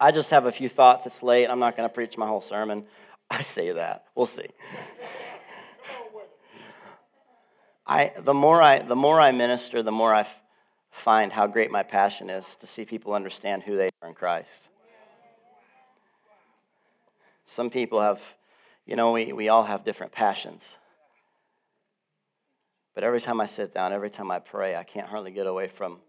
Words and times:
I 0.00 0.12
just 0.12 0.30
have 0.30 0.46
a 0.46 0.52
few 0.52 0.68
thoughts. 0.68 1.06
It's 1.06 1.22
late. 1.22 1.46
I'm 1.46 1.58
not 1.58 1.76
going 1.76 1.88
to 1.88 1.94
preach 1.94 2.16
my 2.16 2.26
whole 2.26 2.40
sermon. 2.40 2.84
I 3.30 3.42
say 3.42 3.72
that. 3.72 4.04
We'll 4.14 4.26
see. 4.26 4.46
I, 7.86 8.12
the, 8.18 8.34
more 8.34 8.60
I, 8.60 8.80
the 8.80 8.96
more 8.96 9.18
I 9.18 9.32
minister, 9.32 9.82
the 9.82 9.92
more 9.92 10.12
I 10.12 10.20
f- 10.20 10.42
find 10.90 11.32
how 11.32 11.46
great 11.46 11.70
my 11.70 11.82
passion 11.82 12.28
is 12.28 12.56
to 12.56 12.66
see 12.66 12.84
people 12.84 13.14
understand 13.14 13.62
who 13.62 13.76
they 13.76 13.88
are 14.02 14.08
in 14.08 14.14
Christ. 14.14 14.68
Some 17.46 17.70
people 17.70 18.00
have, 18.00 18.22
you 18.84 18.94
know, 18.94 19.12
we, 19.12 19.32
we 19.32 19.48
all 19.48 19.64
have 19.64 19.84
different 19.84 20.12
passions. 20.12 20.76
But 22.94 23.04
every 23.04 23.20
time 23.20 23.40
I 23.40 23.46
sit 23.46 23.72
down, 23.72 23.92
every 23.92 24.10
time 24.10 24.30
I 24.30 24.38
pray, 24.38 24.76
I 24.76 24.84
can't 24.84 25.08
hardly 25.08 25.30
get 25.30 25.46
away 25.46 25.66
from 25.66 26.00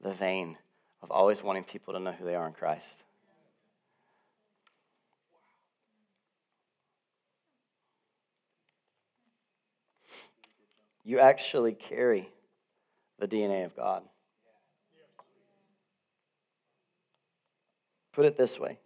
the 0.00 0.12
vein 0.12 0.58
of 1.02 1.10
always 1.12 1.42
wanting 1.42 1.62
people 1.62 1.94
to 1.94 2.00
know 2.00 2.12
who 2.12 2.24
they 2.24 2.34
are 2.34 2.46
in 2.48 2.52
Christ. 2.52 3.04
You 11.04 11.18
actually 11.18 11.72
carry 11.72 12.30
the 13.18 13.26
DNA 13.26 13.64
of 13.64 13.74
God. 13.76 14.02
Put 18.12 18.26
it 18.26 18.36
this 18.36 18.58
way 18.58 18.78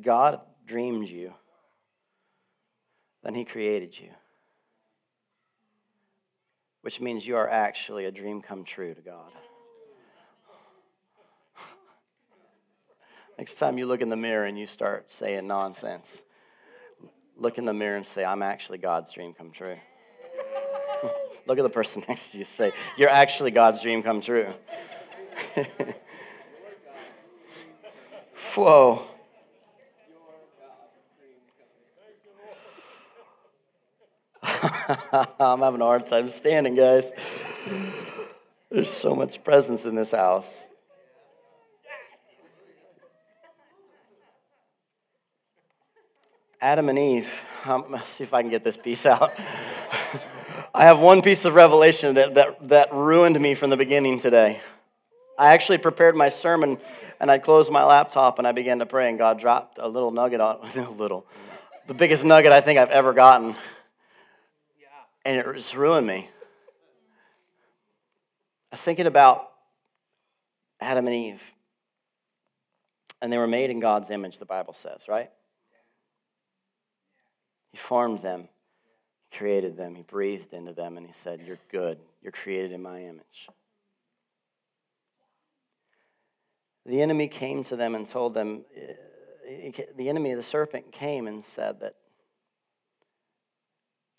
God 0.00 0.40
dreamed 0.66 1.08
you, 1.08 1.32
then 3.22 3.34
He 3.34 3.44
created 3.44 3.98
you, 3.98 4.10
which 6.82 7.00
means 7.00 7.26
you 7.26 7.36
are 7.36 7.48
actually 7.48 8.04
a 8.04 8.10
dream 8.10 8.42
come 8.42 8.64
true 8.64 8.94
to 8.94 9.00
God. 9.00 9.32
Next 13.38 13.54
time 13.56 13.78
you 13.78 13.86
look 13.86 14.02
in 14.02 14.08
the 14.08 14.16
mirror 14.16 14.46
and 14.46 14.58
you 14.58 14.66
start 14.66 15.10
saying 15.10 15.46
nonsense, 15.46 16.23
look 17.36 17.58
in 17.58 17.64
the 17.64 17.74
mirror 17.74 17.96
and 17.96 18.06
say, 18.06 18.24
I'm 18.24 18.42
actually 18.42 18.78
God's 18.78 19.12
dream 19.12 19.34
come 19.34 19.50
true. 19.50 19.76
look 21.46 21.58
at 21.58 21.62
the 21.62 21.70
person 21.70 22.04
next 22.08 22.30
to 22.30 22.38
you 22.38 22.44
say, 22.44 22.72
You're 22.96 23.10
actually 23.10 23.50
God's 23.50 23.82
dream 23.82 24.02
come 24.02 24.20
true. 24.20 24.48
Whoa. 28.54 29.02
I'm 35.40 35.60
having 35.60 35.80
a 35.80 35.84
hard 35.84 36.06
time 36.06 36.28
standing, 36.28 36.76
guys. 36.76 37.12
There's 38.70 38.90
so 38.90 39.14
much 39.14 39.42
presence 39.42 39.84
in 39.86 39.94
this 39.94 40.10
house. 40.12 40.68
Adam 46.64 46.88
and 46.88 46.98
Eve. 46.98 47.30
Um, 47.66 47.84
let's 47.90 48.08
see 48.08 48.24
if 48.24 48.32
I 48.32 48.40
can 48.40 48.50
get 48.50 48.64
this 48.64 48.78
piece 48.78 49.04
out. 49.04 49.38
I 50.74 50.84
have 50.84 50.98
one 50.98 51.20
piece 51.20 51.44
of 51.44 51.54
revelation 51.54 52.14
that, 52.14 52.34
that, 52.34 52.68
that 52.68 52.92
ruined 52.92 53.38
me 53.38 53.54
from 53.54 53.68
the 53.68 53.76
beginning 53.76 54.18
today. 54.18 54.58
I 55.38 55.52
actually 55.52 55.76
prepared 55.78 56.16
my 56.16 56.30
sermon 56.30 56.78
and 57.20 57.30
I 57.30 57.38
closed 57.38 57.70
my 57.70 57.84
laptop 57.84 58.38
and 58.38 58.48
I 58.48 58.52
began 58.52 58.78
to 58.78 58.86
pray, 58.86 59.10
and 59.10 59.18
God 59.18 59.38
dropped 59.38 59.78
a 59.78 59.86
little 59.86 60.10
nugget 60.10 60.40
on 60.40 60.58
a 60.76 60.90
little, 60.90 61.26
the 61.86 61.94
biggest 61.94 62.24
nugget 62.24 62.50
I 62.50 62.62
think 62.62 62.78
I've 62.78 62.90
ever 62.90 63.12
gotten. 63.12 63.54
And 65.26 65.36
it 65.36 65.44
just 65.56 65.74
ruined 65.74 66.06
me. 66.06 66.28
I 68.72 68.76
was 68.76 68.80
thinking 68.80 69.06
about 69.06 69.50
Adam 70.80 71.06
and 71.06 71.14
Eve. 71.14 71.42
And 73.20 73.30
they 73.32 73.38
were 73.38 73.46
made 73.46 73.70
in 73.70 73.80
God's 73.80 74.10
image, 74.10 74.38
the 74.38 74.46
Bible 74.46 74.72
says, 74.72 75.04
right? 75.08 75.30
He 77.74 77.78
formed 77.78 78.20
them, 78.20 78.48
He 79.28 79.36
created 79.36 79.76
them, 79.76 79.96
He 79.96 80.02
breathed 80.02 80.52
into 80.52 80.72
them, 80.72 80.96
and 80.96 81.04
He 81.04 81.12
said, 81.12 81.40
You're 81.44 81.58
good. 81.72 81.98
You're 82.22 82.30
created 82.30 82.70
in 82.70 82.80
my 82.80 83.00
image. 83.00 83.48
The 86.86 87.02
enemy 87.02 87.26
came 87.26 87.64
to 87.64 87.74
them 87.74 87.96
and 87.96 88.06
told 88.06 88.32
them, 88.32 88.64
eh, 88.76 89.72
the 89.96 90.08
enemy, 90.08 90.34
the 90.34 90.42
serpent, 90.44 90.92
came 90.92 91.26
and 91.26 91.44
said 91.44 91.80
that 91.80 91.94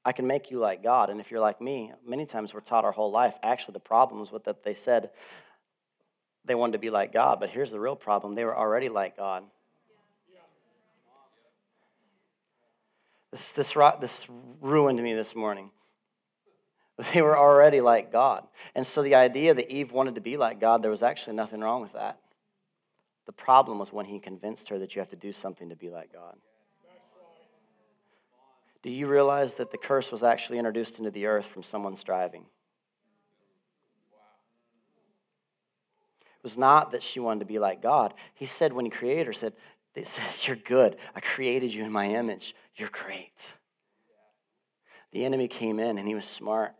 I 0.04 0.12
can 0.12 0.28
make 0.28 0.52
you 0.52 0.60
like 0.60 0.84
God. 0.84 1.10
And 1.10 1.22
if 1.22 1.32
you're 1.32 1.40
like 1.40 1.62
me, 1.62 1.94
many 2.06 2.26
times 2.26 2.54
we're 2.54 2.60
taught 2.60 2.84
our 2.84 2.92
whole 2.92 3.10
life. 3.10 3.40
Actually, 3.42 3.76
the 3.76 3.80
problem 3.80 4.20
was 4.20 4.34
with 4.34 4.44
that 4.44 4.64
they 4.64 4.74
said 4.74 5.12
they 6.44 6.56
wanted 6.56 6.74
to 6.74 6.80
be 6.80 6.90
like 6.90 7.14
God, 7.14 7.40
but 7.40 7.52
here's 7.52 7.72
the 7.72 7.80
real 7.80 7.96
problem 7.96 8.36
they 8.36 8.44
were 8.44 8.58
already 8.58 8.90
like 8.90 9.16
God. 9.16 9.46
This, 13.36 13.52
this, 13.52 13.74
this 14.00 14.28
ruined 14.62 15.04
me 15.04 15.14
this 15.14 15.36
morning. 15.36 15.72
They 17.14 17.22
were 17.22 17.38
already 17.38 17.82
like 17.82 18.10
God. 18.10 18.48
And 18.74 18.88
so 18.88 19.02
the 19.02 19.16
idea 19.16 19.54
that 19.54 19.70
Eve 19.70 19.92
wanted 19.92 20.16
to 20.16 20.22
be 20.22 20.38
like 20.38 20.62
God, 20.62 20.82
there 20.82 20.90
was 20.90 21.04
actually 21.04 21.36
nothing 21.36 21.60
wrong 21.60 21.82
with 21.82 21.92
that. 21.92 22.22
The 23.26 23.34
problem 23.34 23.78
was 23.78 23.92
when 23.92 24.06
he 24.06 24.20
convinced 24.20 24.70
her 24.70 24.80
that 24.80 24.96
you 24.96 25.02
have 25.02 25.10
to 25.10 25.18
do 25.18 25.34
something 25.34 25.68
to 25.68 25.76
be 25.76 25.90
like 25.90 26.14
God. 26.14 26.38
Do 28.82 28.90
you 28.90 29.06
realize 29.06 29.56
that 29.56 29.70
the 29.70 29.78
curse 29.78 30.14
was 30.14 30.24
actually 30.24 30.58
introduced 30.58 30.98
into 30.98 31.12
the 31.12 31.26
earth 31.26 31.48
from 31.48 31.64
someone 31.64 31.98
striving? 31.98 32.46
It 36.22 36.44
was 36.44 36.58
not 36.58 36.92
that 36.92 37.04
she 37.04 37.20
wanted 37.20 37.42
to 37.42 37.46
be 37.46 37.60
like 37.60 37.82
God. 37.82 38.14
He 38.34 38.46
said 38.46 38.72
when 38.72 38.86
he 38.86 38.92
created 38.92 39.28
her, 39.28 39.34
said, 39.34 39.52
said, 40.04 40.24
You're 40.48 40.56
good. 40.56 40.96
I 41.14 41.20
created 41.20 41.74
you 41.74 41.84
in 41.84 41.92
my 41.92 42.08
image. 42.08 42.56
You're 42.76 42.90
great. 42.92 43.58
The 45.12 45.24
enemy 45.24 45.48
came 45.48 45.80
in 45.80 45.98
and 45.98 46.08
he 46.08 46.16
was 46.16 46.26
smart. 46.26 46.74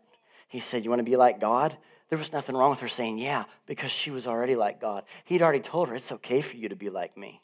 He 0.48 0.60
said, 0.60 0.84
You 0.84 0.90
want 0.90 1.00
to 1.00 1.10
be 1.10 1.16
like 1.16 1.40
God? 1.40 1.76
There 2.08 2.18
was 2.18 2.32
nothing 2.32 2.56
wrong 2.56 2.70
with 2.70 2.80
her 2.80 2.88
saying, 2.88 3.18
Yeah, 3.18 3.44
because 3.66 3.90
she 3.90 4.10
was 4.10 4.26
already 4.26 4.56
like 4.56 4.80
God. 4.80 5.04
He'd 5.24 5.42
already 5.42 5.60
told 5.60 5.88
her, 5.88 5.94
It's 5.94 6.12
okay 6.12 6.40
for 6.40 6.56
you 6.56 6.68
to 6.68 6.76
be 6.76 6.90
like 6.90 7.16
me. 7.16 7.42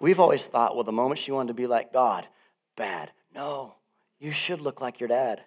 We've 0.00 0.20
always 0.20 0.46
thought, 0.46 0.74
well, 0.74 0.84
the 0.84 0.92
moment 0.92 1.18
she 1.18 1.32
wanted 1.32 1.48
to 1.48 1.54
be 1.54 1.66
like 1.66 1.92
God, 1.92 2.26
bad. 2.76 3.10
No, 3.34 3.74
you 4.20 4.30
should 4.30 4.60
look 4.60 4.80
like 4.80 5.00
your 5.00 5.08
dad. 5.08 5.42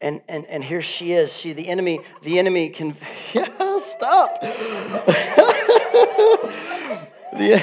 And, 0.00 0.22
and, 0.28 0.46
and 0.46 0.64
here 0.64 0.80
she 0.80 1.12
is. 1.12 1.30
She, 1.36 1.52
the 1.52 1.68
enemy, 1.68 2.00
the 2.22 2.38
enemy 2.38 2.70
can, 2.70 2.94
yeah, 3.34 3.44
stop. 3.80 4.42
the, 7.32 7.62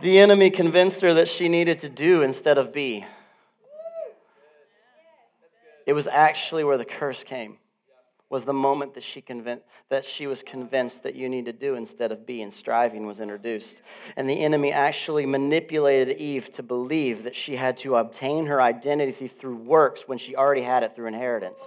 the 0.00 0.18
enemy 0.18 0.50
convinced 0.50 1.00
her 1.00 1.14
that 1.14 1.28
she 1.28 1.48
needed 1.48 1.78
to 1.80 1.88
do 1.88 2.22
instead 2.22 2.58
of 2.58 2.72
be. 2.72 3.04
It 5.86 5.92
was 5.94 6.06
actually 6.06 6.64
where 6.64 6.76
the 6.76 6.84
curse 6.84 7.24
came. 7.24 7.58
Was 8.28 8.46
the 8.46 8.54
moment 8.54 8.94
that 8.94 9.02
she 9.02 9.20
convinced 9.20 9.62
that 9.90 10.06
she 10.06 10.26
was 10.26 10.42
convinced 10.42 11.02
that 11.02 11.14
you 11.14 11.28
need 11.28 11.44
to 11.44 11.52
do 11.52 11.74
instead 11.74 12.12
of 12.12 12.24
be, 12.24 12.40
and 12.40 12.50
striving 12.50 13.04
was 13.06 13.20
introduced. 13.20 13.82
And 14.16 14.26
the 14.26 14.40
enemy 14.42 14.72
actually 14.72 15.26
manipulated 15.26 16.16
Eve 16.16 16.50
to 16.52 16.62
believe 16.62 17.24
that 17.24 17.34
she 17.34 17.56
had 17.56 17.76
to 17.78 17.96
obtain 17.96 18.46
her 18.46 18.62
identity 18.62 19.28
through 19.28 19.56
works 19.56 20.08
when 20.08 20.16
she 20.16 20.34
already 20.34 20.62
had 20.62 20.82
it 20.82 20.94
through 20.94 21.08
inheritance. 21.08 21.62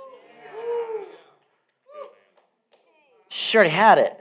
She 3.30 3.58
already 3.58 3.70
had 3.70 4.00
it. 4.00 4.14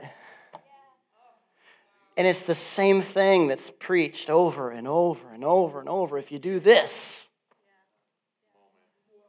And 2.17 2.25
it's 2.25 2.43
the 2.43 2.55
same 2.55 3.01
thing 3.01 3.47
that's 3.47 3.69
preached 3.69 4.29
over 4.29 4.71
and 4.71 4.87
over 4.87 5.33
and 5.33 5.43
over 5.43 5.79
and 5.79 5.89
over. 5.89 6.17
If 6.17 6.31
you 6.31 6.39
do 6.39 6.59
this, 6.59 7.27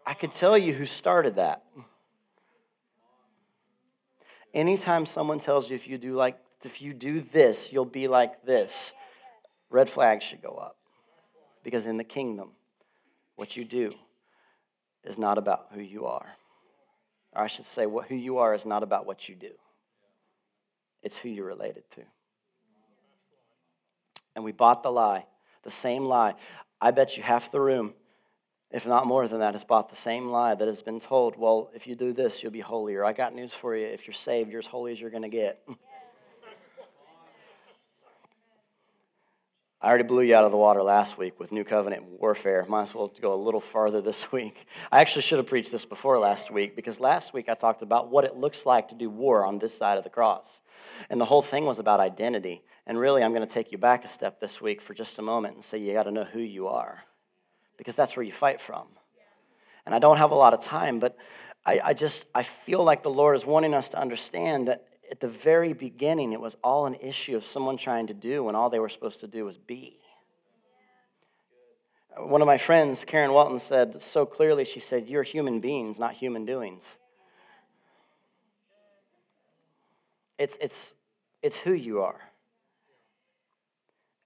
I 0.07 0.15
could 0.15 0.31
tell 0.31 0.57
you 0.57 0.73
who 0.73 0.87
started 0.87 1.35
that. 1.35 1.65
Anytime 4.55 5.05
someone 5.05 5.41
tells 5.41 5.69
you 5.69 5.75
if 5.75 5.89
you 5.89 5.99
do 5.99 6.13
like 6.13 6.39
if 6.65 6.81
you 6.83 6.93
do 6.93 7.21
this, 7.21 7.73
you'll 7.73 7.85
be 7.85 8.09
like 8.09 8.43
this, 8.45 8.93
red 9.71 9.89
flags 9.89 10.25
should 10.25 10.43
go 10.43 10.55
up. 10.55 10.77
Because 11.63 11.87
in 11.87 11.97
the 11.97 12.05
kingdom, 12.05 12.53
what 13.37 13.57
you 13.57 13.65
do 13.65 13.95
is 15.05 15.19
not 15.19 15.39
about 15.39 15.67
who 15.73 15.81
you 15.81 16.07
are. 16.07 16.27
Or 17.35 17.43
I 17.43 17.47
should 17.47 17.67
say, 17.67 17.87
what, 17.87 18.07
who 18.09 18.15
you 18.15 18.39
are 18.39 18.55
is 18.55 18.65
not 18.65 18.83
about 18.83 19.07
what 19.07 19.29
you 19.29 19.35
do, 19.35 19.53
it's 21.03 21.19
who 21.19 21.29
you're 21.29 21.47
related 21.47 21.85
to. 21.93 22.03
And 24.37 24.45
we 24.45 24.53
bought 24.53 24.85
the 24.85 24.93
lie, 24.93 25.27
the 25.65 25.71
same 25.71 26.05
lie. 26.05 26.35
I 26.81 26.93
bet 26.93 27.17
you 27.17 27.25
half 27.25 27.51
the 27.51 27.61
room 27.61 27.95
if 28.71 28.87
not 28.87 29.07
more 29.07 29.27
than 29.29 29.39
that, 29.41 29.55
has 29.55 29.65
bought 29.65 29.89
the 29.89 29.97
same 29.97 30.27
lie 30.29 30.55
that 30.55 30.67
has 30.67 30.83
been 30.83 31.01
told, 31.01 31.37
well, 31.37 31.71
if 31.75 31.87
you 31.87 31.95
do 31.95 32.13
this, 32.13 32.43
you'll 32.43 32.53
be 32.53 32.61
holier. 32.61 33.05
I 33.05 33.13
got 33.13 33.35
news 33.35 33.53
for 33.53 33.77
you. 33.77 33.87
If 33.87 34.07
you're 34.07 34.15
saved, 34.15 34.51
you're 34.51 34.59
as 34.59 34.67
holy 34.67 34.93
as 34.93 35.01
you're 35.01 35.11
going 35.11 35.23
to 35.23 35.29
get. 35.29 35.67
I 39.83 39.89
already 39.89 40.05
blew 40.05 40.23
you 40.23 40.35
out 40.35 40.45
of 40.45 40.53
the 40.53 40.57
water 40.57 40.83
last 40.83 41.19
week 41.19 41.39
with 41.39 41.53
New 41.53 41.63
Covenant 41.63 42.03
warfare. 42.19 42.65
Might 42.67 42.85
as 42.85 42.95
well 42.95 43.13
go 43.21 43.35
a 43.35 43.37
little 43.37 43.61
farther 43.61 44.01
this 44.01 44.33
week. 44.33 44.67
I 44.91 45.01
actually 45.01 45.21
should 45.23 45.37
have 45.37 45.47
preached 45.47 45.71
this 45.71 45.85
before 45.85 46.19
last 46.19 46.51
week 46.51 46.75
because 46.75 46.99
last 46.99 47.35
week 47.35 47.51
I 47.51 47.55
talked 47.55 47.83
about 47.83 48.11
what 48.11 48.25
it 48.25 48.37
looks 48.37 48.65
like 48.65 48.89
to 48.89 48.95
do 48.95 49.11
war 49.11 49.45
on 49.45 49.59
this 49.59 49.77
side 49.77 49.99
of 49.99 50.05
the 50.05 50.11
cross. 50.11 50.63
And 51.11 51.21
the 51.21 51.27
whole 51.27 51.43
thing 51.43 51.67
was 51.67 51.79
about 51.79 52.01
identity. 52.01 52.63
And 52.87 52.99
really, 52.99 53.23
I'm 53.23 53.35
going 53.35 53.47
to 53.47 53.53
take 53.53 53.71
you 53.71 53.77
back 53.77 54.03
a 54.07 54.09
step 54.09 54.41
this 54.41 54.63
week 54.63 54.81
for 54.81 54.95
just 54.95 55.19
a 55.19 55.23
moment 55.23 55.57
and 55.57 55.63
say 55.63 55.77
you 55.77 55.93
got 55.93 56.05
to 56.05 56.11
know 56.11 56.25
who 56.25 56.41
you 56.41 56.69
are 56.69 57.05
because 57.77 57.95
that's 57.95 58.17
where 58.17 58.25
you 58.25 58.33
fight 58.33 58.63
from. 58.63 58.89
And 59.85 59.95
I 59.95 59.99
don't 59.99 60.17
have 60.17 60.31
a 60.31 60.35
lot 60.35 60.55
of 60.55 60.63
time, 60.63 60.99
but 61.01 61.19
I, 61.67 61.81
I 61.85 61.95
just 61.95 62.25
I 62.35 62.45
feel 62.45 62.83
like 62.83 63.03
the 63.03 63.11
Lord 63.11 63.37
is 63.37 63.45
wanting 63.45 63.75
us 63.75 63.91
to 63.91 63.99
understand 63.99 64.69
that 64.69 64.87
at 65.11 65.21
the 65.21 65.29
very 65.29 65.73
beginning, 65.73 66.33
it 66.33 66.41
was 66.41 66.57
all 66.63 66.87
an 66.87 66.95
issue 66.95 67.37
of 67.37 67.45
someone 67.45 67.77
trying 67.77 68.07
to 68.09 68.15
do 68.15 68.45
when 68.45 68.55
all 68.55 68.71
they 68.71 68.79
were 68.79 68.89
supposed 68.89 69.21
to 69.21 69.27
do 69.27 69.45
was 69.45 69.57
be. 69.57 69.99
One 72.17 72.41
of 72.41 72.47
my 72.47 72.59
friends, 72.59 73.05
Karen 73.05 73.33
Walton, 73.33 73.59
said 73.59 74.01
so 74.01 74.25
clearly, 74.25 74.65
she 74.65 74.81
said, 74.81 75.07
You're 75.07 75.23
human 75.23 75.61
beings, 75.61 75.99
not 75.99 76.13
human 76.13 76.47
doings. 76.47 76.97
It's, 80.39 80.57
it's, 80.61 80.95
it's 81.43 81.57
who 81.57 81.73
you 81.73 82.01
are. 82.01 82.21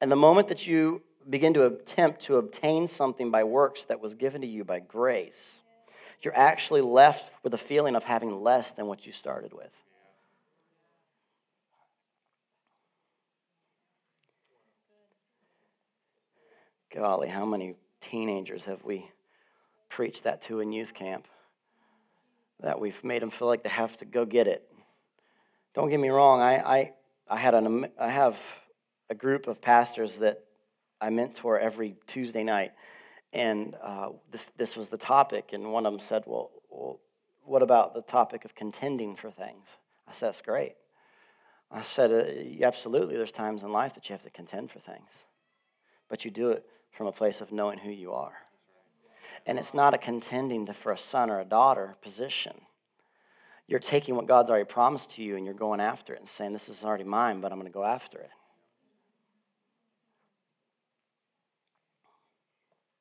And 0.00 0.10
the 0.10 0.16
moment 0.16 0.48
that 0.48 0.66
you 0.66 1.02
begin 1.28 1.52
to 1.54 1.66
attempt 1.66 2.20
to 2.22 2.36
obtain 2.36 2.86
something 2.86 3.30
by 3.30 3.44
works 3.44 3.84
that 3.86 4.00
was 4.00 4.14
given 4.14 4.40
to 4.40 4.46
you 4.46 4.64
by 4.64 4.80
grace, 4.80 5.62
you're 6.22 6.36
actually 6.36 6.80
left 6.80 7.32
with 7.42 7.54
a 7.54 7.58
feeling 7.58 7.96
of 7.96 8.04
having 8.04 8.42
less 8.42 8.72
than 8.72 8.86
what 8.86 9.06
you 9.06 9.12
started 9.12 9.52
with. 9.52 9.72
Golly, 16.92 17.28
how 17.28 17.44
many 17.44 17.76
teenagers 18.00 18.64
have 18.64 18.82
we 18.84 19.08
preached 19.88 20.24
that 20.24 20.42
to 20.42 20.58
in 20.58 20.72
youth 20.72 20.92
camp? 20.92 21.28
That 22.58 22.80
we've 22.80 23.02
made 23.04 23.22
them 23.22 23.30
feel 23.30 23.46
like 23.46 23.62
they 23.62 23.70
have 23.70 23.96
to 23.98 24.04
go 24.04 24.26
get 24.26 24.48
it. 24.48 24.66
Don't 25.72 25.88
get 25.88 26.00
me 26.00 26.08
wrong, 26.08 26.40
I, 26.40 26.56
I, 26.56 26.92
I, 27.28 27.36
had 27.36 27.54
an, 27.54 27.86
I 27.98 28.08
have 28.08 28.42
a 29.08 29.14
group 29.14 29.46
of 29.46 29.62
pastors 29.62 30.18
that 30.18 30.44
I 31.00 31.10
mentor 31.10 31.60
every 31.60 31.94
Tuesday 32.08 32.42
night. 32.42 32.72
And 33.32 33.76
uh, 33.80 34.10
this, 34.32 34.50
this 34.56 34.76
was 34.76 34.88
the 34.88 34.98
topic, 34.98 35.52
and 35.52 35.72
one 35.72 35.86
of 35.86 35.92
them 35.92 36.00
said, 36.00 36.24
well, 36.26 36.50
well, 36.70 36.98
what 37.44 37.62
about 37.62 37.94
the 37.94 38.02
topic 38.02 38.44
of 38.44 38.56
contending 38.56 39.14
for 39.14 39.30
things? 39.30 39.76
I 40.08 40.12
said, 40.12 40.26
That's 40.28 40.42
great. 40.42 40.74
I 41.70 41.82
said, 41.82 42.10
uh, 42.10 42.64
Absolutely, 42.64 43.16
there's 43.16 43.30
times 43.30 43.62
in 43.62 43.70
life 43.70 43.94
that 43.94 44.08
you 44.08 44.12
have 44.12 44.24
to 44.24 44.30
contend 44.30 44.72
for 44.72 44.80
things, 44.80 45.26
but 46.08 46.24
you 46.24 46.32
do 46.32 46.50
it 46.50 46.66
from 46.90 47.06
a 47.06 47.12
place 47.12 47.40
of 47.40 47.52
knowing 47.52 47.78
who 47.78 47.90
you 47.90 48.12
are. 48.12 48.34
And 49.46 49.58
it's 49.58 49.74
not 49.74 49.94
a 49.94 49.98
contending 49.98 50.66
for 50.66 50.92
a 50.92 50.96
son 50.96 51.30
or 51.30 51.40
a 51.40 51.44
daughter 51.44 51.96
position. 52.02 52.52
You're 53.66 53.80
taking 53.80 54.16
what 54.16 54.26
God's 54.26 54.50
already 54.50 54.64
promised 54.64 55.10
to 55.12 55.22
you 55.22 55.36
and 55.36 55.44
you're 55.44 55.54
going 55.54 55.80
after 55.80 56.12
it 56.12 56.18
and 56.18 56.28
saying, 56.28 56.52
This 56.52 56.68
is 56.68 56.84
already 56.84 57.04
mine, 57.04 57.40
but 57.40 57.52
I'm 57.52 57.58
going 57.58 57.70
to 57.70 57.72
go 57.72 57.84
after 57.84 58.18
it. 58.18 58.30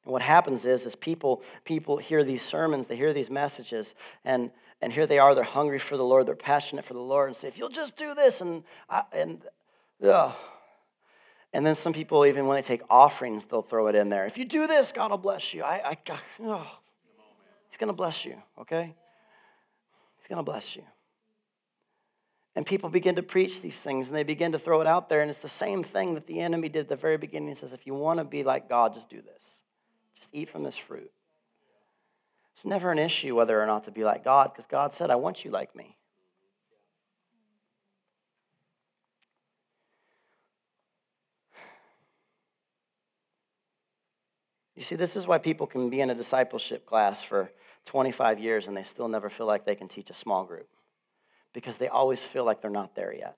And 0.09 0.13
what 0.13 0.21
happens 0.21 0.65
is, 0.65 0.85
is 0.85 0.95
people, 0.95 1.44
people 1.65 1.97
hear 1.97 2.24
these 2.24 2.42
sermons, 2.42 2.88
they 2.88 2.95
hear 2.95 3.13
these 3.13 3.30
messages, 3.30 3.94
and, 4.25 4.50
and 4.81 4.92
here 4.92 5.06
they 5.06 5.19
are, 5.19 5.35
they're 5.35 5.44
hungry 5.44 5.77
for 5.77 5.97
the 5.97 6.03
Lord, 6.03 6.25
they're 6.25 6.35
passionate 6.35 6.83
for 6.83 6.94
the 6.94 7.00
Lord, 7.00 7.27
and 7.30 7.35
say, 7.35 7.47
if 7.47 7.59
you'll 7.59 7.69
just 7.69 7.95
do 7.95 8.15
this, 8.15 8.42
and, 8.42 8.63
I, 8.89 9.03
and, 9.13 9.44
ugh, 10.03 10.33
and 11.53 11.65
then 11.65 11.75
some 11.75 11.93
people, 11.93 12.25
even 12.25 12.45
when 12.45 12.55
they 12.55 12.61
take 12.61 12.81
offerings, 12.89 13.45
they'll 13.45 13.61
throw 13.61 13.87
it 13.87 13.95
in 13.95 14.09
there. 14.09 14.25
If 14.25 14.37
you 14.37 14.45
do 14.45 14.67
this, 14.67 14.91
God 14.91 15.09
will 15.09 15.17
bless 15.17 15.53
you. 15.53 15.63
I, 15.63 15.81
I 15.83 15.97
oh, 16.43 16.79
He's 17.69 17.77
going 17.77 17.87
to 17.87 17.93
bless 17.93 18.23
you, 18.23 18.35
okay? 18.59 18.93
He's 20.17 20.27
going 20.27 20.37
to 20.37 20.43
bless 20.43 20.75
you. 20.75 20.83
And 22.55 22.65
people 22.65 22.89
begin 22.89 23.15
to 23.15 23.23
preach 23.23 23.61
these 23.61 23.81
things 23.81 24.09
and 24.09 24.17
they 24.17 24.23
begin 24.23 24.51
to 24.51 24.59
throw 24.59 24.81
it 24.81 24.87
out 24.87 25.07
there. 25.07 25.21
And 25.21 25.29
it's 25.29 25.39
the 25.39 25.47
same 25.47 25.83
thing 25.83 26.15
that 26.15 26.25
the 26.25 26.39
enemy 26.41 26.67
did 26.67 26.81
at 26.81 26.87
the 26.87 26.95
very 26.95 27.17
beginning. 27.17 27.49
He 27.49 27.55
says, 27.55 27.73
if 27.73 27.87
you 27.87 27.93
want 27.93 28.19
to 28.19 28.25
be 28.25 28.43
like 28.43 28.67
God, 28.67 28.93
just 28.93 29.09
do 29.09 29.21
this. 29.21 29.59
Just 30.15 30.29
eat 30.33 30.49
from 30.49 30.63
this 30.63 30.75
fruit. 30.75 31.11
It's 32.53 32.65
never 32.65 32.91
an 32.91 32.99
issue 32.99 33.35
whether 33.35 33.61
or 33.61 33.65
not 33.65 33.85
to 33.85 33.91
be 33.91 34.03
like 34.03 34.23
God 34.23 34.51
because 34.51 34.65
God 34.65 34.91
said, 34.91 35.09
I 35.09 35.15
want 35.15 35.45
you 35.45 35.51
like 35.51 35.75
me. 35.75 35.95
You 44.79 44.85
see, 44.85 44.95
this 44.95 45.17
is 45.17 45.27
why 45.27 45.39
people 45.39 45.67
can 45.67 45.89
be 45.89 45.99
in 45.99 46.09
a 46.09 46.15
discipleship 46.15 46.85
class 46.85 47.21
for 47.21 47.51
25 47.83 48.39
years 48.39 48.65
and 48.65 48.77
they 48.77 48.83
still 48.83 49.09
never 49.09 49.29
feel 49.29 49.45
like 49.45 49.65
they 49.65 49.75
can 49.75 49.89
teach 49.89 50.09
a 50.09 50.13
small 50.13 50.45
group 50.45 50.69
because 51.51 51.77
they 51.77 51.89
always 51.89 52.23
feel 52.23 52.45
like 52.45 52.61
they're 52.61 52.71
not 52.71 52.95
there 52.95 53.13
yet. 53.13 53.35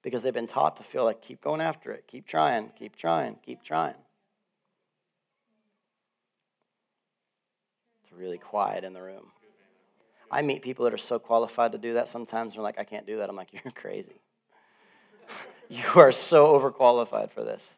Because 0.00 0.22
they've 0.22 0.32
been 0.32 0.46
taught 0.46 0.76
to 0.76 0.84
feel 0.84 1.02
like, 1.02 1.22
keep 1.22 1.40
going 1.40 1.60
after 1.60 1.90
it, 1.90 2.04
keep 2.06 2.24
trying, 2.24 2.68
keep 2.76 2.94
trying, 2.94 3.34
keep 3.44 3.64
trying. 3.64 3.96
It's 8.04 8.12
really 8.12 8.38
quiet 8.38 8.84
in 8.84 8.92
the 8.92 9.02
room. 9.02 9.32
I 10.30 10.42
meet 10.42 10.62
people 10.62 10.84
that 10.84 10.94
are 10.94 10.98
so 10.98 11.18
qualified 11.18 11.72
to 11.72 11.78
do 11.78 11.94
that 11.94 12.06
sometimes. 12.06 12.54
They're 12.54 12.62
like, 12.62 12.78
I 12.78 12.84
can't 12.84 13.08
do 13.08 13.16
that. 13.16 13.28
I'm 13.28 13.34
like, 13.34 13.52
you're 13.52 13.72
crazy. 13.74 14.20
you 15.68 15.82
are 15.96 16.12
so 16.12 16.56
overqualified 16.56 17.32
for 17.32 17.42
this. 17.42 17.77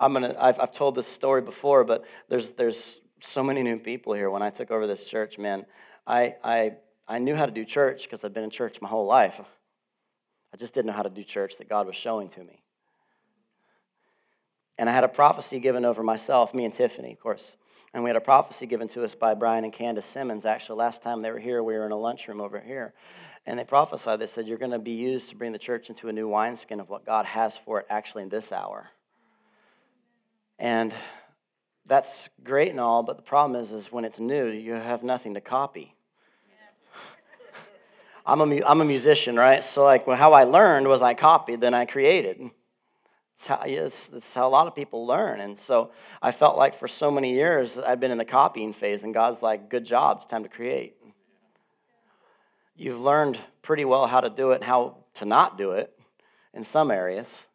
I'm 0.00 0.14
gonna. 0.14 0.34
I've, 0.40 0.58
I've 0.58 0.72
told 0.72 0.94
this 0.94 1.06
story 1.06 1.42
before, 1.42 1.84
but 1.84 2.06
there's 2.28 2.52
there's 2.52 2.98
so 3.20 3.44
many 3.44 3.62
new 3.62 3.78
people 3.78 4.14
here. 4.14 4.30
When 4.30 4.42
I 4.42 4.50
took 4.50 4.70
over 4.70 4.86
this 4.86 5.04
church, 5.04 5.38
man, 5.38 5.66
I 6.06 6.34
I 6.42 6.72
I 7.06 7.18
knew 7.18 7.36
how 7.36 7.44
to 7.44 7.52
do 7.52 7.64
church 7.64 8.04
because 8.04 8.24
I've 8.24 8.32
been 8.32 8.44
in 8.44 8.50
church 8.50 8.80
my 8.80 8.88
whole 8.88 9.06
life. 9.06 9.40
I 10.52 10.56
just 10.56 10.74
didn't 10.74 10.86
know 10.86 10.94
how 10.94 11.02
to 11.02 11.10
do 11.10 11.22
church 11.22 11.58
that 11.58 11.68
God 11.68 11.86
was 11.86 11.94
showing 11.94 12.28
to 12.30 12.40
me. 12.40 12.62
And 14.78 14.88
I 14.88 14.92
had 14.92 15.04
a 15.04 15.08
prophecy 15.08 15.60
given 15.60 15.84
over 15.84 16.02
myself, 16.02 16.54
me 16.54 16.64
and 16.64 16.72
Tiffany, 16.72 17.12
of 17.12 17.20
course. 17.20 17.56
And 17.92 18.02
we 18.02 18.08
had 18.08 18.16
a 18.16 18.20
prophecy 18.20 18.66
given 18.66 18.88
to 18.88 19.04
us 19.04 19.14
by 19.14 19.34
Brian 19.34 19.64
and 19.64 19.72
Candice 19.72 20.04
Simmons. 20.04 20.44
Actually, 20.44 20.78
last 20.78 21.02
time 21.02 21.22
they 21.22 21.30
were 21.30 21.38
here, 21.38 21.62
we 21.62 21.74
were 21.74 21.84
in 21.84 21.92
a 21.92 21.96
lunchroom 21.96 22.40
over 22.40 22.58
here. 22.58 22.94
And 23.46 23.58
they 23.58 23.64
prophesied, 23.64 24.20
they 24.20 24.26
said, 24.26 24.46
You're 24.46 24.58
going 24.58 24.70
to 24.70 24.78
be 24.78 24.92
used 24.92 25.28
to 25.30 25.36
bring 25.36 25.52
the 25.52 25.58
church 25.58 25.90
into 25.90 26.08
a 26.08 26.12
new 26.12 26.28
wineskin 26.28 26.80
of 26.80 26.88
what 26.88 27.04
God 27.04 27.26
has 27.26 27.56
for 27.56 27.80
it 27.80 27.86
actually 27.90 28.22
in 28.22 28.28
this 28.28 28.52
hour. 28.52 28.88
And 30.60 30.94
that's 31.86 32.28
great 32.44 32.70
and 32.70 32.78
all, 32.78 33.02
but 33.02 33.16
the 33.16 33.22
problem 33.22 33.58
is, 33.58 33.72
is 33.72 33.90
when 33.90 34.04
it's 34.04 34.20
new, 34.20 34.46
you 34.46 34.74
have 34.74 35.02
nothing 35.02 35.34
to 35.34 35.40
copy. 35.40 35.96
I'm 38.26 38.40
a, 38.42 38.62
I'm 38.64 38.82
a 38.82 38.84
musician, 38.84 39.36
right? 39.36 39.62
So, 39.62 39.82
like, 39.82 40.06
well, 40.06 40.18
how 40.18 40.34
I 40.34 40.44
learned 40.44 40.86
was 40.86 41.00
I 41.00 41.14
copied, 41.14 41.62
then 41.62 41.72
I 41.72 41.86
created. 41.86 42.50
It's 43.34 43.46
how, 43.46 43.62
that's 43.64 44.34
how 44.34 44.46
a 44.46 44.50
lot 44.50 44.66
of 44.66 44.74
people 44.74 45.06
learn. 45.06 45.40
And 45.40 45.58
so 45.58 45.92
I 46.20 46.30
felt 46.30 46.58
like 46.58 46.74
for 46.74 46.86
so 46.86 47.10
many 47.10 47.32
years 47.32 47.78
I've 47.78 47.98
been 47.98 48.10
in 48.10 48.18
the 48.18 48.26
copying 48.26 48.74
phase, 48.74 49.02
and 49.02 49.14
God's 49.14 49.40
like, 49.40 49.70
good 49.70 49.86
job, 49.86 50.18
it's 50.18 50.26
time 50.26 50.42
to 50.42 50.50
create. 50.50 50.94
You've 52.76 53.00
learned 53.00 53.38
pretty 53.62 53.86
well 53.86 54.06
how 54.06 54.20
to 54.20 54.28
do 54.28 54.50
it 54.50 54.62
how 54.62 54.98
to 55.14 55.24
not 55.24 55.56
do 55.56 55.70
it 55.72 55.98
in 56.52 56.64
some 56.64 56.90
areas. 56.90 57.46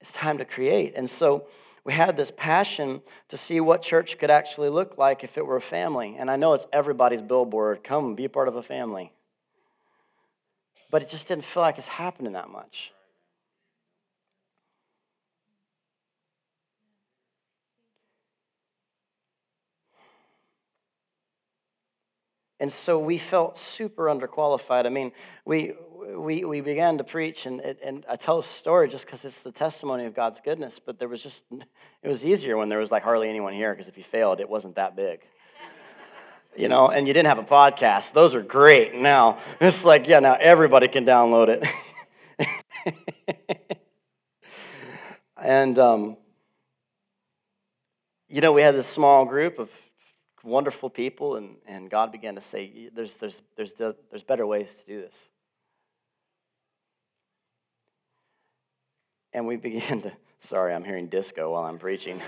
It's 0.00 0.12
time 0.12 0.38
to 0.38 0.44
create. 0.44 0.94
And 0.96 1.08
so 1.08 1.46
we 1.84 1.92
had 1.92 2.16
this 2.16 2.30
passion 2.30 3.02
to 3.28 3.36
see 3.36 3.60
what 3.60 3.82
church 3.82 4.18
could 4.18 4.30
actually 4.30 4.68
look 4.68 4.98
like 4.98 5.24
if 5.24 5.36
it 5.36 5.44
were 5.44 5.56
a 5.56 5.60
family. 5.60 6.16
And 6.16 6.30
I 6.30 6.36
know 6.36 6.52
it's 6.52 6.66
everybody's 6.72 7.22
billboard 7.22 7.82
come 7.82 8.14
be 8.14 8.24
a 8.24 8.28
part 8.28 8.48
of 8.48 8.56
a 8.56 8.62
family. 8.62 9.12
But 10.90 11.02
it 11.02 11.08
just 11.08 11.26
didn't 11.26 11.44
feel 11.44 11.62
like 11.62 11.78
it's 11.78 11.88
happening 11.88 12.32
that 12.32 12.50
much. 12.50 12.92
And 22.62 22.70
so 22.70 22.96
we 22.96 23.18
felt 23.18 23.56
super 23.56 24.04
underqualified. 24.04 24.86
I 24.86 24.88
mean, 24.88 25.10
we, 25.44 25.72
we, 26.14 26.44
we 26.44 26.60
began 26.60 26.96
to 26.98 27.02
preach, 27.02 27.44
and, 27.44 27.60
and 27.60 28.06
I 28.08 28.14
tell 28.14 28.38
a 28.38 28.42
story 28.44 28.88
just 28.88 29.04
because 29.04 29.24
it's 29.24 29.42
the 29.42 29.50
testimony 29.50 30.04
of 30.04 30.14
God's 30.14 30.40
goodness, 30.40 30.78
but 30.78 30.96
there 31.00 31.08
was 31.08 31.24
just, 31.24 31.42
it 31.50 32.06
was 32.06 32.24
easier 32.24 32.56
when 32.56 32.68
there 32.68 32.78
was 32.78 32.92
like 32.92 33.02
hardly 33.02 33.28
anyone 33.28 33.52
here 33.52 33.72
because 33.72 33.88
if 33.88 33.96
you 33.96 34.04
failed, 34.04 34.38
it 34.38 34.48
wasn't 34.48 34.76
that 34.76 34.94
big. 34.94 35.22
You 36.54 36.68
know, 36.68 36.90
and 36.90 37.08
you 37.08 37.14
didn't 37.14 37.28
have 37.28 37.38
a 37.38 37.44
podcast. 37.44 38.12
Those 38.12 38.34
are 38.34 38.42
great. 38.42 38.94
Now, 38.94 39.38
it's 39.58 39.86
like, 39.86 40.06
yeah, 40.06 40.20
now 40.20 40.36
everybody 40.38 40.86
can 40.86 41.06
download 41.06 41.48
it. 41.48 41.66
and, 45.42 45.78
um, 45.78 46.18
you 48.28 48.42
know, 48.42 48.52
we 48.52 48.60
had 48.60 48.74
this 48.74 48.86
small 48.86 49.24
group 49.24 49.58
of 49.58 49.72
wonderful 50.44 50.90
people, 50.90 51.36
and, 51.36 51.56
and 51.66 51.90
God 51.90 52.12
began 52.12 52.34
to 52.34 52.40
say, 52.40 52.90
there's, 52.92 53.16
there's, 53.16 53.42
there's, 53.56 53.74
there's 53.74 54.22
better 54.22 54.46
ways 54.46 54.74
to 54.76 54.86
do 54.86 55.00
this. 55.00 55.28
And 59.32 59.46
we 59.46 59.56
began 59.68 60.02
to, 60.02 60.12
sorry, 60.40 60.74
I'm 60.74 60.84
hearing 60.84 61.06
disco 61.06 61.52
while 61.52 61.64
I'm 61.64 61.78
preaching. 61.78 62.20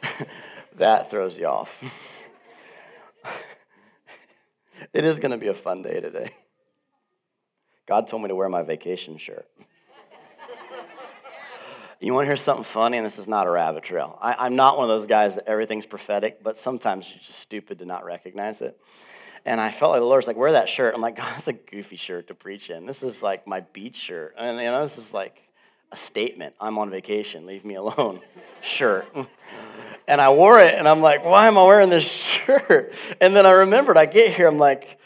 that 0.76 1.10
throws 1.10 1.36
you 1.36 1.46
off. 1.46 1.80
it 4.92 5.04
is 5.04 5.18
going 5.18 5.32
to 5.32 5.38
be 5.38 5.48
a 5.48 5.54
fun 5.54 5.82
day 5.82 6.00
today. 6.00 6.30
God 7.86 8.08
told 8.08 8.22
me 8.22 8.28
to 8.28 8.34
wear 8.34 8.48
my 8.48 8.62
vacation 8.62 9.16
shirt. 9.16 9.46
You 12.06 12.14
want 12.14 12.26
to 12.26 12.28
hear 12.28 12.36
something 12.36 12.62
funny? 12.62 12.98
And 12.98 13.04
this 13.04 13.18
is 13.18 13.26
not 13.26 13.48
a 13.48 13.50
rabbit 13.50 13.82
trail. 13.82 14.16
I, 14.22 14.46
am 14.46 14.54
not 14.54 14.76
one 14.76 14.84
of 14.84 14.88
those 14.90 15.06
guys 15.06 15.34
that 15.34 15.48
everything's 15.48 15.86
prophetic, 15.86 16.40
but 16.40 16.56
sometimes 16.56 17.10
you're 17.10 17.18
just 17.18 17.40
stupid 17.40 17.80
to 17.80 17.84
not 17.84 18.04
recognize 18.04 18.60
it. 18.60 18.80
And 19.44 19.60
I 19.60 19.72
felt 19.72 19.90
like 19.90 20.00
the 20.00 20.06
Lord's 20.06 20.28
like, 20.28 20.36
wear 20.36 20.52
that 20.52 20.68
shirt. 20.68 20.94
I'm 20.94 21.00
like, 21.00 21.16
God, 21.16 21.26
that's 21.32 21.48
a 21.48 21.52
goofy 21.52 21.96
shirt 21.96 22.28
to 22.28 22.34
preach 22.34 22.70
in. 22.70 22.86
This 22.86 23.02
is 23.02 23.24
like 23.24 23.48
my 23.48 23.58
beach 23.58 23.96
shirt. 23.96 24.36
And, 24.38 24.56
you 24.58 24.66
know, 24.66 24.84
this 24.84 24.98
is 24.98 25.12
like 25.12 25.50
a 25.90 25.96
statement. 25.96 26.54
I'm 26.60 26.78
on 26.78 26.90
vacation. 26.90 27.44
Leave 27.44 27.64
me 27.64 27.74
alone. 27.74 28.20
shirt. 28.62 29.12
And 30.06 30.20
I 30.20 30.28
wore 30.30 30.60
it, 30.60 30.74
and 30.74 30.86
I'm 30.86 31.00
like, 31.00 31.24
why 31.24 31.48
am 31.48 31.58
I 31.58 31.64
wearing 31.64 31.90
this 31.90 32.04
shirt? 32.08 32.94
And 33.20 33.34
then 33.34 33.46
I 33.46 33.50
remembered, 33.50 33.96
I 33.96 34.06
get 34.06 34.32
here, 34.32 34.46
I'm 34.46 34.58
like, 34.58 35.00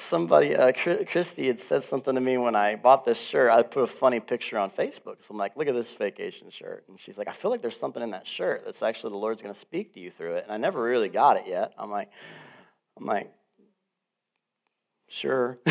somebody, 0.00 0.54
uh, 0.54 0.72
Christy 0.72 1.46
had 1.46 1.60
said 1.60 1.82
something 1.82 2.14
to 2.14 2.20
me 2.20 2.38
when 2.38 2.54
I 2.54 2.76
bought 2.76 3.04
this 3.04 3.20
shirt. 3.20 3.50
I 3.50 3.62
put 3.62 3.82
a 3.82 3.86
funny 3.86 4.20
picture 4.20 4.58
on 4.58 4.70
Facebook. 4.70 5.22
So 5.22 5.28
I'm 5.30 5.36
like, 5.36 5.56
look 5.56 5.68
at 5.68 5.74
this 5.74 5.90
vacation 5.92 6.50
shirt. 6.50 6.84
And 6.88 6.98
she's 6.98 7.18
like, 7.18 7.28
I 7.28 7.32
feel 7.32 7.50
like 7.50 7.62
there's 7.62 7.78
something 7.78 8.02
in 8.02 8.10
that 8.10 8.26
shirt 8.26 8.64
that's 8.64 8.82
actually 8.82 9.10
the 9.10 9.18
Lord's 9.18 9.42
going 9.42 9.54
to 9.54 9.58
speak 9.58 9.94
to 9.94 10.00
you 10.00 10.10
through 10.10 10.34
it. 10.34 10.44
And 10.44 10.52
I 10.52 10.56
never 10.56 10.82
really 10.82 11.08
got 11.08 11.36
it 11.36 11.44
yet. 11.46 11.72
I'm 11.78 11.90
like, 11.90 12.10
I'm 12.96 13.06
like, 13.06 13.32
sure. 15.08 15.58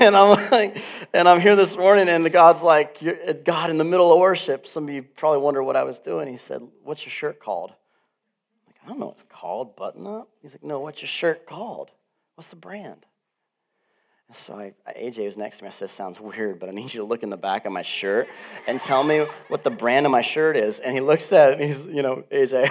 and 0.00 0.14
I'm 0.16 0.50
like, 0.50 0.82
and 1.14 1.28
I'm 1.28 1.40
here 1.40 1.56
this 1.56 1.76
morning, 1.76 2.08
and 2.08 2.24
the 2.24 2.30
God's 2.30 2.62
like, 2.62 2.98
God, 3.44 3.70
in 3.70 3.78
the 3.78 3.84
middle 3.84 4.12
of 4.12 4.20
worship, 4.20 4.66
some 4.66 4.84
of 4.84 4.90
you 4.90 5.02
probably 5.02 5.40
wonder 5.40 5.62
what 5.62 5.76
I 5.76 5.84
was 5.84 5.98
doing. 5.98 6.28
He 6.28 6.36
said, 6.36 6.60
What's 6.84 7.04
your 7.04 7.10
shirt 7.10 7.40
called? 7.40 7.70
I'm 7.70 8.66
like, 8.66 8.76
I 8.84 8.88
don't 8.88 9.00
know 9.00 9.06
what 9.06 9.14
it's 9.14 9.24
called, 9.24 9.76
button 9.76 10.06
up. 10.06 10.28
He's 10.42 10.52
like, 10.52 10.62
No, 10.62 10.80
what's 10.80 11.00
your 11.02 11.08
shirt 11.08 11.46
called? 11.46 11.90
What's 12.34 12.50
the 12.50 12.56
brand? 12.56 13.04
So 14.30 14.52
I, 14.52 14.74
AJ 14.86 15.24
was 15.24 15.38
next 15.38 15.58
to 15.58 15.64
me. 15.64 15.68
I 15.68 15.70
said, 15.70 15.88
Sounds 15.88 16.20
weird, 16.20 16.58
but 16.60 16.68
I 16.68 16.72
need 16.72 16.92
you 16.92 17.00
to 17.00 17.04
look 17.04 17.22
in 17.22 17.30
the 17.30 17.38
back 17.38 17.64
of 17.64 17.72
my 17.72 17.80
shirt 17.80 18.28
and 18.66 18.78
tell 18.78 19.02
me 19.02 19.24
what 19.48 19.64
the 19.64 19.70
brand 19.70 20.04
of 20.04 20.12
my 20.12 20.20
shirt 20.20 20.54
is. 20.54 20.80
And 20.80 20.94
he 20.94 21.00
looks 21.00 21.32
at 21.32 21.52
it, 21.52 21.60
and 21.60 21.62
he's, 21.62 21.86
you 21.86 22.02
know, 22.02 22.24
AJ, 22.30 22.68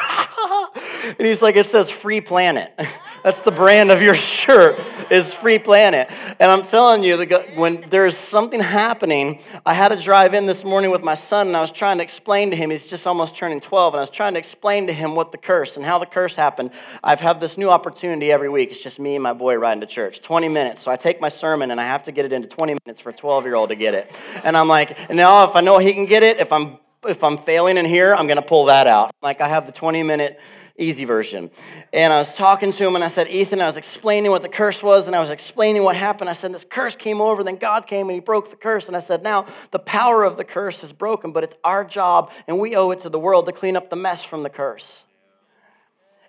and 1.17 1.27
he's 1.27 1.41
like, 1.41 1.55
It 1.55 1.65
says 1.65 1.89
Free 1.89 2.21
Planet. 2.21 2.79
That's 3.27 3.41
the 3.41 3.51
brand 3.51 3.91
of 3.91 4.01
your 4.01 4.15
shirt 4.37 4.79
is 5.11 5.33
Free 5.33 5.59
Planet. 5.59 6.09
And 6.39 6.49
I'm 6.49 6.61
telling 6.61 7.03
you, 7.03 7.17
when 7.55 7.81
there's 7.89 8.15
something 8.15 8.61
happening, 8.61 9.41
I 9.65 9.73
had 9.73 9.91
to 9.91 10.01
drive 10.01 10.33
in 10.33 10.45
this 10.45 10.63
morning 10.63 10.91
with 10.91 11.03
my 11.03 11.13
son, 11.13 11.47
and 11.47 11.57
I 11.57 11.59
was 11.59 11.69
trying 11.69 11.97
to 11.97 12.03
explain 12.03 12.51
to 12.51 12.55
him, 12.55 12.69
he's 12.69 12.87
just 12.87 13.05
almost 13.05 13.35
turning 13.35 13.59
12, 13.59 13.95
and 13.95 13.99
I 13.99 14.01
was 14.03 14.09
trying 14.09 14.31
to 14.35 14.39
explain 14.39 14.87
to 14.87 14.93
him 14.93 15.13
what 15.13 15.33
the 15.33 15.37
curse 15.37 15.75
and 15.75 15.85
how 15.85 15.99
the 15.99 16.05
curse 16.05 16.35
happened. 16.35 16.71
I've 17.03 17.19
had 17.19 17.41
this 17.41 17.57
new 17.57 17.69
opportunity 17.69 18.31
every 18.31 18.47
week. 18.47 18.71
It's 18.71 18.81
just 18.81 18.97
me 18.97 19.15
and 19.15 19.23
my 19.23 19.33
boy 19.33 19.57
riding 19.57 19.81
to 19.81 19.87
church, 19.87 20.21
20 20.21 20.47
minutes. 20.47 20.81
So 20.81 20.89
I 20.89 20.95
take 20.95 21.19
my 21.19 21.27
sermon, 21.27 21.71
and 21.71 21.81
I 21.81 21.83
have 21.83 22.03
to 22.03 22.13
get 22.13 22.23
it 22.23 22.31
into 22.31 22.47
20 22.47 22.77
minutes 22.85 23.01
for 23.01 23.09
a 23.09 23.13
12 23.13 23.43
year 23.43 23.55
old 23.55 23.67
to 23.71 23.75
get 23.75 23.93
it. 23.93 24.09
And 24.45 24.55
I'm 24.55 24.69
like, 24.69 25.09
now 25.09 25.43
if 25.43 25.53
I 25.57 25.59
know 25.59 25.79
he 25.79 25.91
can 25.91 26.05
get 26.05 26.23
it, 26.23 26.39
if 26.39 26.53
I'm 26.53 26.79
if 27.05 27.23
I'm 27.23 27.37
failing 27.37 27.77
in 27.77 27.85
here, 27.85 28.15
I'm 28.15 28.25
going 28.25 28.37
to 28.37 28.45
pull 28.45 28.65
that 28.65 28.87
out. 28.87 29.11
Like 29.21 29.39
I 29.41 29.47
have 29.47 29.65
the 29.65 29.71
20 29.71 30.01
minute 30.03 30.39
easy 30.77 31.05
version. 31.05 31.49
And 31.91 32.13
I 32.13 32.19
was 32.19 32.33
talking 32.33 32.71
to 32.71 32.87
him 32.87 32.95
and 32.95 33.03
I 33.03 33.07
said, 33.07 33.27
Ethan, 33.27 33.61
I 33.61 33.65
was 33.65 33.77
explaining 33.77 34.31
what 34.31 34.41
the 34.41 34.49
curse 34.49 34.83
was 34.83 35.07
and 35.07 35.15
I 35.15 35.19
was 35.19 35.29
explaining 35.29 35.83
what 35.83 35.95
happened. 35.95 36.29
I 36.29 36.33
said, 36.33 36.53
This 36.53 36.65
curse 36.67 36.95
came 36.95 37.19
over, 37.19 37.43
then 37.43 37.55
God 37.55 37.87
came 37.87 38.07
and 38.07 38.15
he 38.15 38.19
broke 38.19 38.49
the 38.49 38.55
curse. 38.55 38.87
And 38.87 38.95
I 38.95 38.99
said, 38.99 39.23
Now 39.23 39.45
the 39.71 39.79
power 39.79 40.23
of 40.23 40.37
the 40.37 40.43
curse 40.43 40.83
is 40.83 40.93
broken, 40.93 41.31
but 41.31 41.43
it's 41.43 41.55
our 41.63 41.83
job 41.83 42.31
and 42.47 42.59
we 42.59 42.75
owe 42.75 42.91
it 42.91 42.99
to 43.01 43.09
the 43.09 43.19
world 43.19 43.47
to 43.47 43.51
clean 43.51 43.75
up 43.75 43.89
the 43.89 43.95
mess 43.95 44.23
from 44.23 44.43
the 44.43 44.49
curse. 44.49 45.03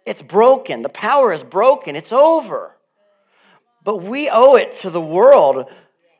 It's 0.06 0.22
broken. 0.22 0.82
The 0.82 0.88
power 0.88 1.32
is 1.32 1.42
broken. 1.42 1.94
It's 1.94 2.12
over. 2.12 2.76
But 3.84 4.02
we 4.02 4.30
owe 4.30 4.56
it 4.56 4.72
to 4.80 4.90
the 4.90 5.00
world 5.00 5.70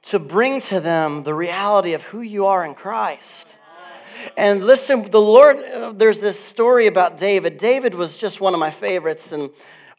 to 0.02 0.18
bring 0.18 0.60
to 0.62 0.80
them 0.80 1.22
the 1.22 1.34
reality 1.34 1.94
of 1.94 2.02
who 2.02 2.20
you 2.20 2.46
are 2.46 2.64
in 2.64 2.74
Christ. 2.74 3.56
And 4.36 4.62
listen, 4.64 5.10
the 5.10 5.20
Lord, 5.20 5.58
uh, 5.58 5.92
there's 5.92 6.20
this 6.20 6.38
story 6.38 6.86
about 6.86 7.18
David. 7.18 7.58
David 7.58 7.94
was 7.94 8.16
just 8.16 8.40
one 8.40 8.54
of 8.54 8.60
my 8.60 8.70
favorites, 8.70 9.32
and 9.32 9.50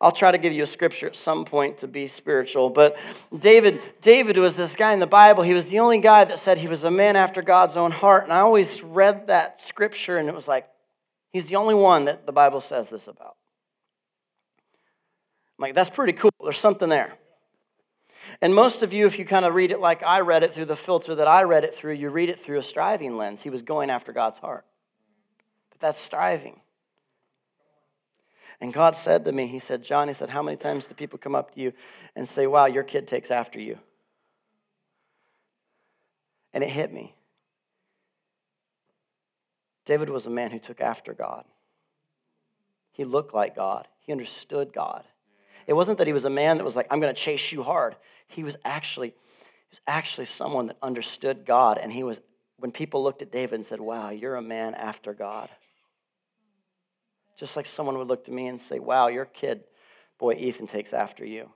I'll 0.02 0.12
try 0.12 0.32
to 0.32 0.38
give 0.38 0.54
you 0.54 0.64
a 0.64 0.68
scripture 0.68 1.08
at 1.08 1.16
some 1.16 1.44
point 1.46 1.80
to 1.80 1.88
be 1.88 2.08
spiritual. 2.08 2.70
But 2.70 2.98
David, 3.38 3.82
David 4.02 4.38
was 4.38 4.56
this 4.56 4.76
guy 4.76 4.94
in 4.94 5.00
the 5.00 5.08
Bible. 5.08 5.44
He 5.44 5.54
was 5.54 5.68
the 5.68 5.80
only 5.80 6.00
guy 6.00 6.24
that 6.24 6.38
said 6.38 6.58
he 6.58 6.68
was 6.68 6.84
a 6.84 6.92
man 6.92 7.16
after 7.16 7.42
God's 7.42 7.76
own 7.76 7.92
heart. 7.92 8.24
And 8.24 8.32
I 8.32 8.40
always 8.40 8.82
read 8.82 9.28
that 9.28 9.62
scripture, 9.62 10.18
and 10.18 10.30
it 10.30 10.36
was 10.36 10.48
like, 10.48 10.68
he's 11.34 11.48
the 11.48 11.58
only 11.58 11.76
one 11.76 12.06
that 12.06 12.26
the 12.26 12.34
Bible 12.34 12.62
says 12.62 12.90
this 12.90 13.08
about. 13.08 13.36
I'm 15.58 15.64
like, 15.64 15.74
that's 15.74 15.90
pretty 15.90 16.14
cool. 16.14 16.32
There's 16.42 16.58
something 16.58 16.88
there. 16.88 17.19
And 18.42 18.54
most 18.54 18.84
of 18.84 18.94
you, 18.94 19.06
if 19.06 19.20
you 19.20 19.26
kind 19.26 19.46
of 19.46 19.54
read 19.54 19.72
it 19.72 19.80
like 19.80 20.04
I 20.04 20.22
read 20.22 20.44
it 20.44 20.52
through 20.52 20.66
the 20.66 20.76
filter 20.76 21.16
that 21.16 21.28
I 21.28 21.44
read 21.44 21.64
it 21.64 21.74
through, 21.74 21.94
you 21.94 22.10
read 22.10 22.30
it 22.30 22.40
through 22.40 22.58
a 22.58 22.62
striving 22.62 23.18
lens. 23.18 23.42
He 23.42 23.50
was 23.50 23.62
going 23.62 23.90
after 23.90 24.12
God's 24.12 24.40
heart. 24.40 24.66
But 25.70 25.80
that's 25.80 26.00
striving. 26.00 26.62
And 28.62 28.74
God 28.74 28.96
said 28.96 29.26
to 29.26 29.32
me, 29.32 29.48
He 29.48 29.60
said, 29.60 29.84
John, 29.84 30.08
He 30.08 30.14
said, 30.14 30.30
how 30.30 30.44
many 30.44 30.58
times 30.58 30.86
do 30.86 30.96
people 30.96 31.20
come 31.20 31.36
up 31.36 31.52
to 31.56 31.60
you 31.60 31.74
and 32.16 32.28
say, 32.28 32.48
wow, 32.48 32.66
your 32.66 32.84
kid 32.84 33.08
takes 33.08 33.32
after 33.32 33.60
you? 33.60 33.80
And 36.54 36.64
it 36.64 36.70
hit 36.70 36.92
me. 36.92 37.16
David 39.86 40.10
was 40.10 40.26
a 40.26 40.30
man 40.30 40.52
who 40.52 40.60
took 40.60 40.82
after 40.82 41.14
God. 41.14 41.46
He 42.92 43.06
looked 43.06 43.34
like 43.34 43.56
God, 43.56 43.88
he 44.02 44.12
understood 44.12 44.74
God. 44.74 45.04
It 45.68 45.74
wasn't 45.74 46.00
that 46.00 46.08
he 46.08 46.14
was 46.14 46.26
a 46.26 46.30
man 46.30 46.58
that 46.58 46.64
was 46.64 46.76
like, 46.76 46.88
I'm 46.90 47.00
going 47.00 47.14
to 47.14 47.22
chase 47.22 47.52
you 47.52 47.62
hard. 47.64 47.96
He 48.30 48.44
was 48.44 48.56
actually, 48.64 49.10
he 49.10 49.72
was 49.72 49.82
actually 49.88 50.26
someone 50.26 50.68
that 50.68 50.78
understood 50.82 51.46
God. 51.46 51.78
And 51.78 51.92
he 51.92 52.04
was, 52.04 52.22
when 52.58 52.72
people 52.72 53.04
looked 53.04 53.22
at 53.22 53.32
David 53.32 53.56
and 53.56 53.66
said, 53.66 53.82
Wow, 53.82 54.12
you're 54.12 54.36
a 54.36 54.42
man 54.42 54.76
after 54.76 55.14
God. 55.14 55.50
Just 57.38 57.58
like 57.58 57.66
someone 57.66 57.98
would 57.98 58.08
look 58.08 58.26
to 58.26 58.32
me 58.32 58.48
and 58.48 58.62
say, 58.62 58.80
Wow, 58.80 59.08
your 59.08 59.26
kid, 59.26 59.64
boy, 60.18 60.36
Ethan 60.36 60.68
takes 60.68 60.94
after 60.94 61.26
you. 61.26 61.52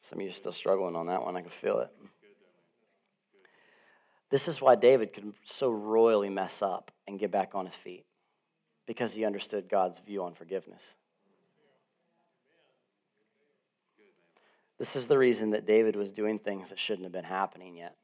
Some 0.00 0.18
of 0.18 0.22
you 0.22 0.28
are 0.28 0.32
still 0.32 0.52
struggling 0.52 0.94
on 0.94 1.06
that 1.06 1.22
one. 1.22 1.36
I 1.36 1.40
can 1.40 1.50
feel 1.50 1.80
it. 1.80 1.90
This 4.30 4.46
is 4.46 4.60
why 4.60 4.76
David 4.76 5.12
could 5.12 5.32
so 5.44 5.70
royally 5.70 6.30
mess 6.30 6.62
up 6.62 6.90
and 7.08 7.18
get 7.18 7.30
back 7.30 7.54
on 7.54 7.64
his 7.64 7.74
feet 7.74 8.04
because 8.86 9.12
he 9.12 9.24
understood 9.24 9.68
God's 9.68 9.98
view 10.00 10.22
on 10.22 10.32
forgiveness. 10.32 10.94
This 14.78 14.96
is 14.96 15.06
the 15.06 15.18
reason 15.18 15.50
that 15.50 15.66
David 15.66 15.96
was 15.96 16.10
doing 16.10 16.38
things 16.38 16.68
that 16.68 16.78
shouldn't 16.78 17.04
have 17.04 17.12
been 17.12 17.24
happening 17.24 17.76
yet. 17.76 17.96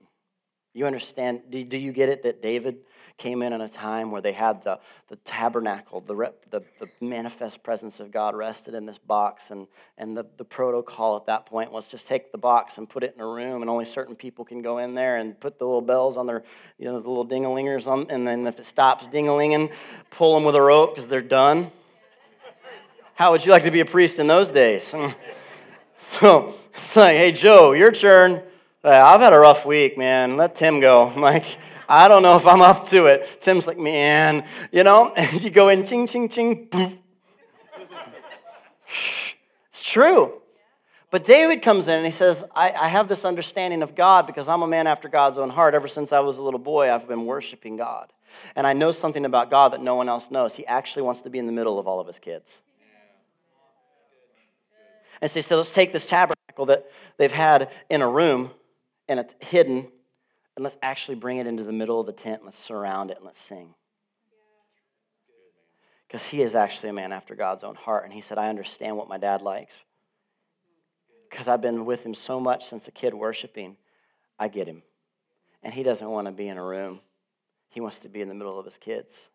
You 0.75 0.87
understand? 0.87 1.43
Do, 1.51 1.63
do 1.65 1.77
you 1.77 1.93
get 1.93 2.09
it 2.09 2.23
that 2.23 2.41
David 2.41 2.79
came 3.19 3.43
in 3.43 3.53
at 3.53 3.61
a 3.61 3.69
time 3.69 4.11
where 4.11 4.23
they 4.23 4.33
had 4.33 4.63
the, 4.63 4.81
the 5.09 5.17
tabernacle, 5.17 6.01
the, 6.01 6.17
rep, 6.17 6.51
the, 6.51 6.63
the 6.81 6.89
manifest 7.03 7.63
presence 7.63 8.01
of 8.01 8.11
God 8.11 8.35
rested 8.35 8.73
in 8.73 8.87
this 8.87 8.97
box, 8.97 9.51
and, 9.51 9.67
and 9.99 10.17
the, 10.17 10.25
the 10.39 10.47
protocol 10.47 11.17
at 11.17 11.27
that 11.27 11.45
point 11.45 11.71
was 11.71 11.87
just 11.87 12.09
take 12.09 12.33
the 12.33 12.39
box 12.39 12.79
and 12.79 12.89
put 12.89 13.03
it 13.03 13.15
in 13.15 13.21
a 13.21 13.27
room, 13.27 13.61
and 13.61 13.69
only 13.69 13.85
certain 13.85 14.17
people 14.17 14.47
can 14.47 14.63
go 14.63 14.79
in 14.79 14.95
there 14.95 15.19
and 15.19 15.39
put 15.39 15.59
the 15.59 15.67
little 15.67 15.83
bells 15.83 16.17
on 16.17 16.27
their, 16.27 16.43
you 16.79 16.87
know, 16.87 16.99
the 16.99 17.07
little 17.07 17.25
ding-a-lingers 17.25 17.87
on, 17.87 18.07
and 18.09 18.27
then 18.27 18.47
if 18.47 18.59
it 18.59 18.65
stops 18.65 19.07
ding-a-linging, 19.09 19.69
pull 20.09 20.35
them 20.35 20.45
with 20.45 20.57
a 20.57 20.63
rope 20.63 20.95
because 20.95 21.07
they're 21.07 21.21
done. 21.21 21.67
How 23.15 23.31
would 23.31 23.45
you 23.45 23.53
like 23.53 23.65
to 23.65 23.71
be 23.71 23.81
a 23.81 23.85
priest 23.85 24.19
in 24.19 24.27
those 24.27 24.49
days? 24.49 24.95
so 25.97 26.55
it's 26.75 26.97
like, 26.97 27.17
hey, 27.17 27.33
Joe, 27.33 27.73
your 27.73 27.93
turn 27.93 28.43
uh, 28.85 28.89
I've 28.89 29.21
had 29.21 29.33
a 29.33 29.39
rough 29.39 29.65
week, 29.65 29.97
man. 29.97 30.37
Let 30.37 30.57
Tim 30.57 30.81
go. 30.81 31.13
I'm 31.15 31.21
like, 31.21 31.45
I 31.89 32.09
don't 32.09 32.23
know 32.23 32.37
if 32.37 32.47
I'm 32.47 32.61
up 32.61 32.89
to 32.89 33.07
it. 33.07 33.39
Tim's 33.41 33.67
like, 33.67 33.79
man, 33.79 34.45
you 34.73 34.83
know, 34.83 35.13
and 35.17 35.43
you 35.43 35.51
go 35.51 35.69
in, 35.69 35.85
ching, 35.85 36.07
ching, 36.07 36.29
ching, 36.29 36.67
poof. 36.67 36.97
It's 39.69 39.85
true. 39.85 40.41
But 41.11 41.25
David 41.25 41.63
comes 41.63 41.87
in 41.87 41.99
and 41.99 42.07
he 42.07 42.11
says, 42.11 42.43
I, 42.57 42.73
I 42.73 42.89
have 42.89 43.07
this 43.07 43.25
understanding 43.25 43.83
of 43.83 43.95
God 43.95 44.27
because 44.27 44.49
I'm 44.49 44.63
a 44.63 44.67
man 44.67 44.87
after 44.87 45.09
God's 45.09 45.39
own 45.39 45.51
heart. 45.51 45.75
Ever 45.75 45.87
since 45.87 46.11
I 46.11 46.21
was 46.21 46.39
a 46.39 46.43
little 46.43 46.59
boy, 46.59 46.93
I've 46.93 47.07
been 47.07 47.27
worshiping 47.27 47.77
God. 47.77 48.11
And 48.57 48.67
I 48.67 48.73
know 48.73 48.91
something 48.91 49.27
about 49.27 49.51
God 49.51 49.75
that 49.75 49.83
no 49.83 49.95
one 49.95 50.09
else 50.09 50.31
knows. 50.31 50.55
He 50.55 50.67
actually 50.67 51.03
wants 51.03 51.21
to 51.21 51.31
be 51.31 51.39
in 51.39 51.47
the 51.47 51.53
middle 51.53 51.79
of 51.79 51.87
all 51.87 52.01
of 52.01 52.07
his 52.07 52.19
kids. 52.19 52.63
And 55.23 55.31
so, 55.31 55.41
so 55.41 55.57
let's 55.57 55.73
take 55.73 55.93
this 55.93 56.05
tabernacle 56.05 56.67
that 56.67 56.85
they've 57.17 57.33
had 57.33 57.73
in 57.89 58.03
a 58.03 58.09
room 58.09 58.51
and 59.09 59.21
it's 59.21 59.35
hidden, 59.41 59.91
and 60.57 60.63
let's 60.63 60.77
actually 60.83 61.15
bring 61.15 61.39
it 61.39 61.47
into 61.47 61.63
the 61.63 61.73
middle 61.73 62.01
of 62.01 62.07
the 62.07 62.13
tent. 62.13 62.41
and 62.41 62.47
Let's 62.47 62.59
surround 62.59 63.11
it 63.11 63.19
and 63.19 63.27
let's 63.27 63.41
sing. 63.41 63.75
Because 66.07 66.27
he 66.27 66.43
is 66.43 66.55
actually 66.55 66.91
a 66.91 66.93
man 66.93 67.13
after 67.13 67.35
God's 67.35 67.65
own 67.65 67.75
heart. 67.75 68.05
And 68.05 68.13
he 68.13 68.21
said, 68.21 68.37
I 68.37 68.49
understand 68.49 68.97
what 68.97 69.09
my 69.09 69.17
dad 69.17 69.43
likes. 69.43 69.79
Because 71.31 71.49
I've 71.49 71.63
been 71.63 71.87
with 71.87 72.05
him 72.05 72.15
so 72.15 72.39
much 72.39 72.67
since 72.67 72.87
a 72.87 72.91
kid 72.91 73.15
worshiping. 73.15 73.77
I 74.39 74.49
get 74.49 74.67
him. 74.67 74.83
And 75.63 75.73
he 75.73 75.83
doesn't 75.83 76.09
want 76.09 76.27
to 76.27 76.33
be 76.33 76.49
in 76.49 76.59
a 76.59 76.65
room, 76.65 77.01
he 77.71 77.81
wants 77.81 78.01
to 78.01 78.09
be 78.09 78.21
in 78.21 78.29
the 78.29 78.35
middle 78.35 78.59
of 78.59 78.67
his 78.67 78.77
kids. 78.77 79.31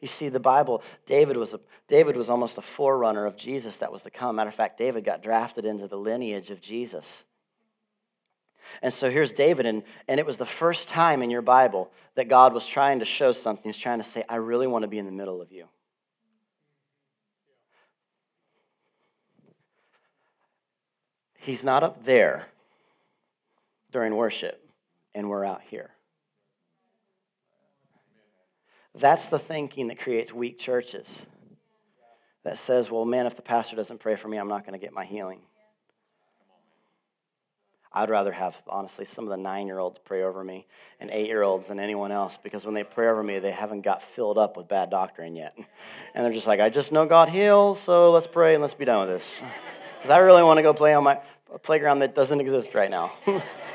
You 0.00 0.08
see, 0.08 0.28
the 0.28 0.40
Bible, 0.40 0.82
David 1.06 1.36
was, 1.36 1.54
a, 1.54 1.60
David 1.88 2.16
was 2.16 2.28
almost 2.30 2.58
a 2.58 2.62
forerunner 2.62 3.26
of 3.26 3.36
Jesus 3.36 3.78
that 3.78 3.90
was 3.90 4.02
to 4.02 4.10
come. 4.10 4.36
Matter 4.36 4.48
of 4.48 4.54
fact, 4.54 4.78
David 4.78 5.04
got 5.04 5.22
drafted 5.22 5.64
into 5.64 5.88
the 5.88 5.96
lineage 5.96 6.50
of 6.50 6.60
Jesus. 6.60 7.24
And 8.82 8.92
so 8.92 9.10
here's 9.10 9.32
David, 9.32 9.66
and, 9.66 9.82
and 10.08 10.20
it 10.20 10.26
was 10.26 10.36
the 10.36 10.46
first 10.46 10.88
time 10.88 11.22
in 11.22 11.30
your 11.30 11.42
Bible 11.42 11.90
that 12.14 12.28
God 12.28 12.54
was 12.54 12.66
trying 12.66 13.00
to 13.00 13.04
show 13.04 13.32
something. 13.32 13.64
He's 13.64 13.76
trying 13.76 13.98
to 13.98 14.04
say, 14.04 14.22
I 14.28 14.36
really 14.36 14.66
want 14.66 14.82
to 14.82 14.88
be 14.88 14.98
in 14.98 15.06
the 15.06 15.12
middle 15.12 15.42
of 15.42 15.50
you. 15.50 15.68
He's 21.38 21.64
not 21.64 21.82
up 21.82 22.04
there 22.04 22.46
during 23.90 24.14
worship, 24.14 24.62
and 25.14 25.28
we're 25.28 25.44
out 25.44 25.62
here. 25.62 25.90
That's 28.94 29.26
the 29.26 29.38
thinking 29.38 29.88
that 29.88 29.98
creates 29.98 30.32
weak 30.32 30.58
churches. 30.58 31.26
That 32.44 32.58
says, 32.58 32.90
well, 32.90 33.04
man, 33.04 33.26
if 33.26 33.36
the 33.36 33.42
pastor 33.42 33.76
doesn't 33.76 34.00
pray 34.00 34.16
for 34.16 34.28
me, 34.28 34.38
I'm 34.38 34.48
not 34.48 34.64
going 34.64 34.78
to 34.78 34.84
get 34.84 34.92
my 34.92 35.04
healing. 35.04 35.42
I'd 37.92 38.08
rather 38.08 38.30
have, 38.30 38.62
honestly, 38.68 39.04
some 39.04 39.24
of 39.24 39.30
the 39.30 39.36
nine 39.36 39.66
year 39.66 39.80
olds 39.80 39.98
pray 39.98 40.22
over 40.22 40.44
me 40.44 40.66
and 41.00 41.10
eight 41.10 41.26
year 41.26 41.42
olds 41.42 41.66
than 41.66 41.80
anyone 41.80 42.12
else 42.12 42.38
because 42.40 42.64
when 42.64 42.74
they 42.74 42.84
pray 42.84 43.08
over 43.08 43.22
me, 43.22 43.40
they 43.40 43.50
haven't 43.50 43.80
got 43.80 44.00
filled 44.00 44.38
up 44.38 44.56
with 44.56 44.68
bad 44.68 44.90
doctrine 44.90 45.34
yet. 45.34 45.58
And 46.14 46.24
they're 46.24 46.32
just 46.32 46.46
like, 46.46 46.60
I 46.60 46.70
just 46.70 46.92
know 46.92 47.04
God 47.06 47.28
heals, 47.28 47.80
so 47.80 48.12
let's 48.12 48.28
pray 48.28 48.54
and 48.54 48.62
let's 48.62 48.74
be 48.74 48.84
done 48.84 49.00
with 49.00 49.08
this. 49.08 49.40
Because 50.00 50.16
I 50.16 50.20
really 50.20 50.42
want 50.42 50.56
to 50.56 50.62
go 50.62 50.72
play 50.72 50.94
on 50.94 51.04
my 51.04 51.20
playground 51.62 51.98
that 51.98 52.14
doesn't 52.14 52.40
exist 52.40 52.74
right 52.74 52.90
now. 52.90 53.12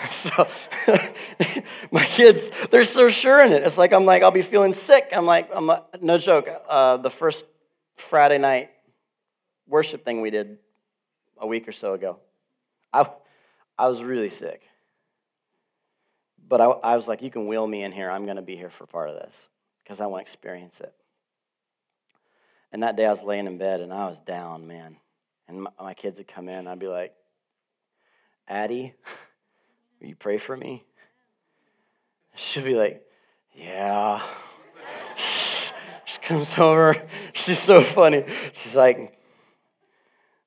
so 0.10 0.46
my 1.92 2.04
kids, 2.04 2.50
they're 2.70 2.84
so 2.84 3.08
sure 3.08 3.44
in 3.44 3.52
it. 3.52 3.62
It's 3.62 3.78
like 3.78 3.92
I'm 3.92 4.04
like 4.04 4.22
I'll 4.22 4.30
be 4.30 4.42
feeling 4.42 4.72
sick. 4.72 5.08
I'm 5.12 5.26
like 5.26 5.50
I'm 5.54 5.66
like, 5.66 6.02
no 6.02 6.18
joke. 6.18 6.48
Uh, 6.68 6.96
the 6.96 7.10
first 7.10 7.44
Friday 7.96 8.38
night 8.38 8.70
worship 9.66 10.04
thing 10.04 10.20
we 10.20 10.30
did 10.30 10.58
a 11.38 11.46
week 11.46 11.68
or 11.68 11.72
so 11.72 11.94
ago, 11.94 12.18
I 12.92 13.06
I 13.78 13.88
was 13.88 14.02
really 14.02 14.28
sick. 14.28 14.62
But 16.48 16.60
I, 16.60 16.66
I 16.66 16.96
was 16.96 17.06
like, 17.06 17.22
you 17.22 17.30
can 17.30 17.46
wheel 17.46 17.66
me 17.66 17.84
in 17.84 17.92
here. 17.92 18.10
I'm 18.10 18.24
going 18.24 18.36
to 18.36 18.42
be 18.42 18.56
here 18.56 18.70
for 18.70 18.84
part 18.84 19.08
of 19.08 19.14
this 19.14 19.48
because 19.84 20.00
I 20.00 20.06
want 20.06 20.26
to 20.26 20.28
experience 20.28 20.80
it. 20.80 20.92
And 22.72 22.82
that 22.82 22.96
day 22.96 23.06
I 23.06 23.10
was 23.10 23.22
laying 23.22 23.46
in 23.46 23.56
bed 23.56 23.80
and 23.80 23.92
I 23.92 24.06
was 24.06 24.18
down, 24.18 24.66
man. 24.66 24.96
And 25.46 25.62
my, 25.62 25.70
my 25.80 25.94
kids 25.94 26.18
would 26.18 26.26
come 26.26 26.48
in. 26.48 26.66
I'd 26.66 26.78
be 26.78 26.88
like, 26.88 27.14
Addie, 28.48 28.94
will 30.00 30.08
you 30.08 30.16
pray 30.16 30.38
for 30.38 30.56
me? 30.56 30.84
She'll 32.34 32.64
be 32.64 32.74
like, 32.74 33.04
yeah. 33.54 34.20
she 36.04 36.18
comes 36.20 36.56
over. 36.58 36.96
She's 37.32 37.58
so 37.58 37.80
funny. 37.80 38.24
She's 38.52 38.76
like, 38.76 39.18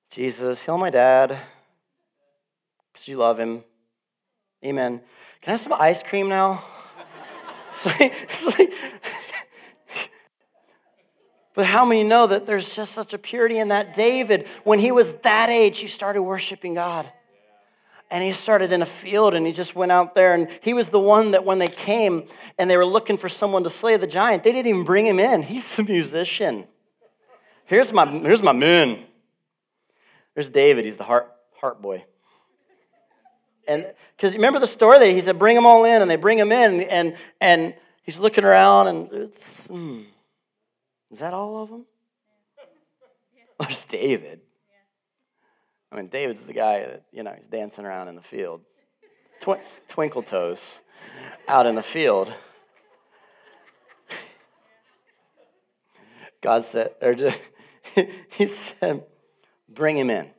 Jesus, 0.10 0.64
heal 0.64 0.78
my 0.78 0.90
dad 0.90 1.38
because 2.92 3.08
you 3.08 3.18
love 3.18 3.40
him. 3.40 3.64
Amen. 4.64 5.02
Can 5.42 5.50
I 5.50 5.52
have 5.52 5.60
some 5.60 5.74
ice 5.74 6.02
cream 6.04 6.30
now? 6.30 6.64
it's 7.68 7.86
like, 7.86 8.00
it's 8.02 8.58
like 8.58 8.74
but 11.56 11.66
how 11.66 11.86
many 11.86 12.04
know 12.04 12.26
that 12.28 12.48
there's 12.48 12.74
just 12.76 12.94
such 12.94 13.14
a 13.14 13.18
purity 13.18 13.60
in 13.60 13.68
that 13.68 13.94
David, 13.94 14.48
when 14.64 14.80
he 14.80 14.92
was 14.92 15.14
that 15.18 15.50
age, 15.50 15.78
he 15.78 15.88
started 15.88 16.24
worshiping 16.24 16.74
God 16.74 17.12
and 18.14 18.24
he 18.24 18.32
started 18.32 18.72
in 18.72 18.84
a 18.84 18.86
field 18.86 19.34
and 19.34 19.44
he 19.44 19.52
just 19.52 19.76
went 19.76 19.92
out 19.92 20.14
there 20.14 20.36
and 20.36 20.48
he 20.62 20.76
was 20.76 20.90
the 20.90 21.00
one 21.00 21.32
that 21.32 21.44
when 21.44 21.58
they 21.58 21.68
came 21.68 22.28
and 22.60 22.70
they 22.70 22.78
were 22.78 22.86
looking 22.86 23.18
for 23.18 23.28
someone 23.28 23.64
to 23.64 23.72
slay 23.72 23.98
the 23.98 24.06
giant 24.06 24.44
they 24.44 24.52
didn't 24.52 24.68
even 24.68 24.84
bring 24.84 25.06
him 25.06 25.20
in. 25.20 25.42
He's 25.42 25.76
the 25.76 25.84
musician. 25.84 26.68
Here's 27.66 27.92
my 27.92 28.06
here's 28.06 28.44
my 28.44 28.54
moon. 28.54 29.00
There's 30.36 30.52
david. 30.52 30.86
He's 30.86 30.96
the 30.96 31.04
heart 31.04 31.34
heart 31.56 31.82
boy. 31.82 32.06
And 33.68 33.84
because 34.16 34.34
you 34.34 34.38
remember 34.38 34.60
the 34.60 34.68
story 34.68 35.00
that 35.00 35.10
he 35.10 35.20
said 35.20 35.40
bring 35.40 35.56
them 35.56 35.66
all 35.66 35.84
in 35.84 36.04
and 36.04 36.10
they 36.10 36.16
bring 36.16 36.38
him 36.38 36.52
in 36.52 36.82
and 36.82 37.18
and 37.42 37.74
he's 38.04 38.20
looking 38.20 38.44
around 38.44 38.88
and 38.90 39.10
hmm, 39.68 40.02
is 41.10 41.18
that 41.18 41.34
all 41.34 41.64
of 41.64 41.70
them 41.70 41.86
there's 43.60 43.86
david 43.86 44.42
I 45.94 45.98
mean, 45.98 46.08
David's 46.08 46.46
the 46.48 46.54
guy 46.54 46.80
that, 46.80 47.04
you 47.12 47.22
know, 47.22 47.34
he's 47.38 47.46
dancing 47.46 47.86
around 47.86 48.08
in 48.08 48.16
the 48.16 48.22
field. 48.22 48.62
Tw- 49.40 49.62
twinkle 49.88 50.24
toes 50.24 50.82
out 51.48 51.68
in 51.68 51.76
the 51.76 51.84
field. 51.84 52.34
God 56.42 56.64
said, 56.64 56.90
or 57.00 57.14
just, 57.14 57.40
he 58.32 58.48
said, 58.48 59.06
bring 59.70 59.96
him 59.96 60.10
in. 60.10 60.32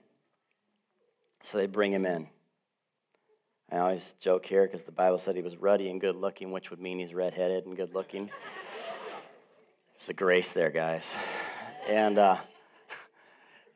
So 1.45 1.59
they 1.59 1.67
bring 1.67 1.93
him 1.93 2.05
in. 2.05 2.29
I 3.71 3.79
always 3.79 4.13
joke 4.19 4.47
here 4.47 4.67
because 4.67 4.83
the 4.83 4.93
Bible 4.93 5.19
said 5.19 5.37
he 5.37 5.43
was 5.43 5.57
ruddy 5.57 5.89
and 5.89 6.01
good 6.01 6.17
looking, 6.17 6.51
which 6.51 6.71
would 6.71 6.81
mean 6.81 6.99
he's 6.99 7.15
redheaded 7.15 7.65
and 7.67 7.77
good 7.77 7.95
looking. 7.95 8.29
There's 9.99 10.09
a 10.09 10.15
grace 10.15 10.53
there, 10.53 10.71
guys. 10.71 11.15
And 11.89 12.19
uh, 12.19 12.39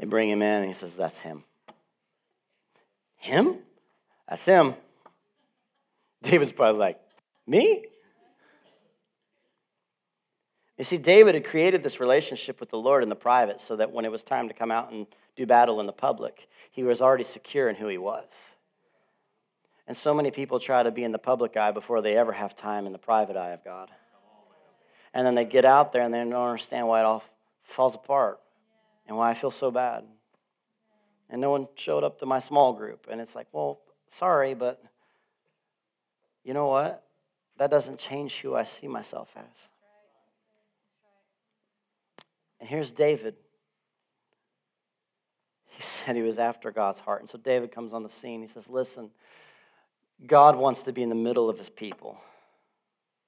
they 0.00 0.06
bring 0.06 0.28
him 0.28 0.42
in, 0.42 0.62
and 0.62 0.66
he 0.66 0.72
says, 0.72 0.96
That's 0.96 1.20
him. 1.20 1.44
Him? 3.18 3.58
That's 4.28 4.44
him. 4.44 4.68
Um. 4.68 4.74
David's 6.22 6.52
probably 6.52 6.80
like, 6.80 7.00
Me? 7.46 7.84
You 10.78 10.84
see, 10.84 10.96
David 10.96 11.34
had 11.34 11.44
created 11.44 11.82
this 11.82 11.98
relationship 11.98 12.60
with 12.60 12.70
the 12.70 12.78
Lord 12.78 13.02
in 13.02 13.08
the 13.08 13.16
private 13.16 13.60
so 13.60 13.74
that 13.76 13.90
when 13.90 14.04
it 14.04 14.12
was 14.12 14.22
time 14.22 14.46
to 14.46 14.54
come 14.54 14.70
out 14.70 14.92
and 14.92 15.08
do 15.34 15.44
battle 15.44 15.80
in 15.80 15.86
the 15.86 15.92
public, 15.92 16.48
he 16.70 16.84
was 16.84 17.02
already 17.02 17.24
secure 17.24 17.68
in 17.68 17.74
who 17.74 17.88
he 17.88 17.98
was. 17.98 18.54
And 19.88 19.96
so 19.96 20.14
many 20.14 20.30
people 20.30 20.60
try 20.60 20.84
to 20.84 20.92
be 20.92 21.02
in 21.02 21.10
the 21.10 21.18
public 21.18 21.56
eye 21.56 21.72
before 21.72 22.00
they 22.00 22.16
ever 22.16 22.30
have 22.32 22.54
time 22.54 22.86
in 22.86 22.92
the 22.92 22.98
private 22.98 23.36
eye 23.36 23.50
of 23.50 23.64
God. 23.64 23.90
And 25.12 25.26
then 25.26 25.34
they 25.34 25.44
get 25.44 25.64
out 25.64 25.90
there 25.90 26.02
and 26.02 26.14
they 26.14 26.18
don't 26.18 26.34
understand 26.34 26.86
why 26.86 27.00
it 27.00 27.04
all 27.04 27.24
falls 27.64 27.96
apart 27.96 28.38
and 29.08 29.16
why 29.16 29.30
I 29.30 29.34
feel 29.34 29.50
so 29.50 29.72
bad 29.72 30.04
and 31.30 31.40
no 31.40 31.50
one 31.50 31.68
showed 31.74 32.04
up 32.04 32.18
to 32.18 32.26
my 32.26 32.38
small 32.38 32.72
group. 32.72 33.06
And 33.10 33.20
it's 33.20 33.34
like, 33.34 33.46
well, 33.52 33.80
sorry, 34.10 34.54
but 34.54 34.82
you 36.44 36.54
know 36.54 36.68
what? 36.68 37.04
That 37.58 37.70
doesn't 37.70 37.98
change 37.98 38.40
who 38.40 38.54
I 38.54 38.62
see 38.62 38.88
myself 38.88 39.34
as. 39.36 39.68
And 42.60 42.68
here's 42.68 42.92
David. 42.92 43.34
He 45.78 45.84
said 45.84 46.16
he 46.16 46.22
was 46.22 46.40
after 46.40 46.72
God's 46.72 46.98
heart. 46.98 47.20
And 47.20 47.28
so 47.28 47.38
David 47.38 47.70
comes 47.70 47.92
on 47.92 48.02
the 48.02 48.08
scene. 48.08 48.40
He 48.40 48.48
says, 48.48 48.68
Listen, 48.68 49.12
God 50.26 50.56
wants 50.56 50.82
to 50.84 50.92
be 50.92 51.04
in 51.04 51.08
the 51.08 51.14
middle 51.14 51.48
of 51.48 51.56
his 51.56 51.70
people. 51.70 52.20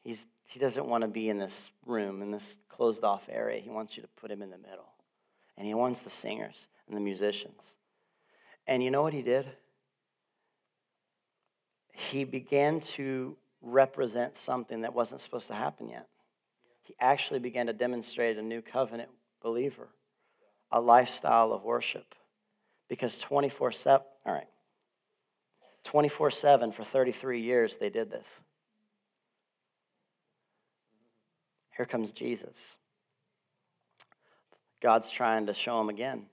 He's, 0.02 0.26
he 0.46 0.58
doesn't 0.58 0.84
want 0.86 1.02
to 1.02 1.08
be 1.08 1.28
in 1.28 1.38
this 1.38 1.70
room, 1.86 2.22
in 2.22 2.32
this 2.32 2.56
closed 2.68 3.04
off 3.04 3.28
area. 3.30 3.60
He 3.60 3.70
wants 3.70 3.96
you 3.96 4.02
to 4.02 4.08
put 4.16 4.32
him 4.32 4.42
in 4.42 4.50
the 4.50 4.58
middle. 4.58 4.92
And 5.56 5.64
he 5.64 5.74
wants 5.74 6.00
the 6.00 6.10
singers 6.10 6.66
and 6.88 6.96
the 6.96 7.00
musicians. 7.00 7.76
And 8.70 8.84
you 8.84 8.92
know 8.92 9.02
what 9.02 9.12
he 9.12 9.22
did? 9.22 9.46
He 11.92 12.22
began 12.22 12.78
to 12.80 13.36
represent 13.60 14.36
something 14.36 14.82
that 14.82 14.94
wasn't 14.94 15.20
supposed 15.20 15.48
to 15.48 15.54
happen 15.54 15.88
yet. 15.88 16.06
He 16.82 16.94
actually 17.00 17.40
began 17.40 17.66
to 17.66 17.72
demonstrate 17.72 18.38
a 18.38 18.42
new 18.42 18.62
covenant 18.62 19.10
believer, 19.42 19.88
a 20.70 20.80
lifestyle 20.80 21.52
of 21.52 21.64
worship. 21.64 22.14
Because 22.88 23.18
24 23.18 23.72
7, 23.72 24.06
all 24.24 24.34
right, 24.34 24.48
24 25.82 26.30
7 26.30 26.70
for 26.70 26.84
33 26.84 27.40
years, 27.40 27.76
they 27.76 27.90
did 27.90 28.08
this. 28.08 28.40
Here 31.76 31.86
comes 31.86 32.12
Jesus. 32.12 32.78
God's 34.80 35.10
trying 35.10 35.46
to 35.46 35.54
show 35.54 35.80
him 35.80 35.88
again. 35.88 36.26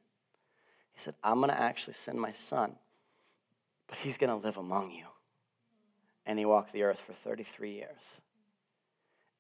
He 0.97 1.03
said, 1.03 1.13
I'm 1.23 1.39
going 1.39 1.51
to 1.51 1.59
actually 1.59 1.93
send 1.93 2.19
my 2.19 2.31
son, 2.31 2.75
but 3.87 3.99
he's 3.99 4.17
going 4.17 4.31
to 4.31 4.35
live 4.35 4.57
among 4.57 4.91
you. 4.91 5.05
And 6.25 6.39
he 6.39 6.45
walked 6.45 6.73
the 6.73 6.83
earth 6.83 6.99
for 6.99 7.13
33 7.13 7.71
years. 7.71 8.21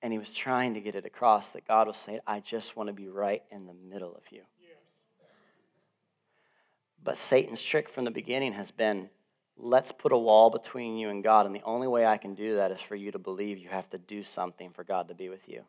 And 0.03 0.13
he 0.13 0.19
was 0.19 0.29
trying 0.29 0.75
to 0.75 0.81
get 0.81 0.93
it 0.93 1.05
across 1.05 1.49
that 1.51 1.67
God 1.67 1.87
was 1.87 1.97
saying, 1.97 2.19
I 2.27 2.41
just 2.41 2.75
want 2.75 2.87
to 2.87 2.93
be 2.93 3.07
right 3.07 3.41
in 3.49 3.65
the 3.65 3.73
middle 3.73 4.15
of 4.15 4.21
you. 4.31 4.43
But 7.03 7.17
Satan's 7.17 7.63
trick 7.63 7.89
from 7.89 8.05
the 8.05 8.11
beginning 8.11 8.53
has 8.53 8.69
been 8.69 9.09
let's 9.57 9.91
put 9.91 10.11
a 10.11 10.17
wall 10.17 10.51
between 10.51 10.95
you 10.97 11.09
and 11.09 11.23
God. 11.23 11.47
And 11.47 11.55
the 11.55 11.63
only 11.63 11.87
way 11.87 12.05
I 12.05 12.17
can 12.17 12.35
do 12.35 12.57
that 12.57 12.69
is 12.69 12.79
for 12.79 12.95
you 12.95 13.11
to 13.11 13.19
believe 13.19 13.57
you 13.57 13.69
have 13.69 13.89
to 13.89 13.97
do 13.97 14.21
something 14.21 14.69
for 14.69 14.83
God 14.83 15.07
to 15.07 15.15
be 15.15 15.29
with 15.29 15.49
you. 15.49 15.65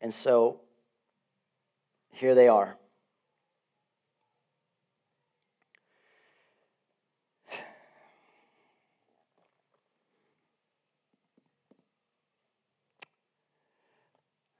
And 0.00 0.14
so 0.14 0.60
here 2.12 2.34
they 2.34 2.48
are. 2.48 2.76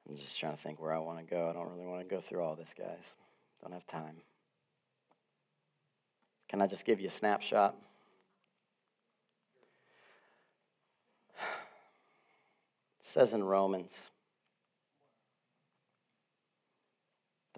I'm 0.09 0.17
just 0.17 0.41
trying 0.41 0.57
to 0.57 0.63
think 0.63 0.81
where 0.81 0.95
I 0.95 0.99
want 0.99 1.19
to 1.19 1.25
go. 1.25 1.51
I 1.51 1.53
don't 1.53 1.69
really 1.69 1.87
want 1.87 2.01
to 2.01 2.07
go 2.15 2.21
through 2.21 2.43
all 2.43 2.57
this, 2.57 2.75
guys. 2.77 3.15
Don't 3.63 3.73
have 3.73 3.87
time. 3.87 4.17
Can 6.49 6.63
I 6.63 6.67
just 6.67 6.87
give 6.87 6.99
you 7.01 7.09
a 7.09 7.11
snapshot? 7.11 7.77
It 13.01 13.07
says 13.11 13.33
in 13.33 13.43
Romans 13.43 14.11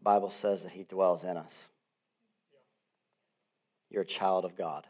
the 0.01 0.05
Bible 0.05 0.31
says 0.31 0.63
that 0.63 0.73
He 0.73 0.85
dwells 0.85 1.25
in 1.25 1.37
us. 1.37 1.69
You're 3.91 4.03
a 4.03 4.07
child 4.07 4.47
of 4.47 4.57
God. 4.57 4.87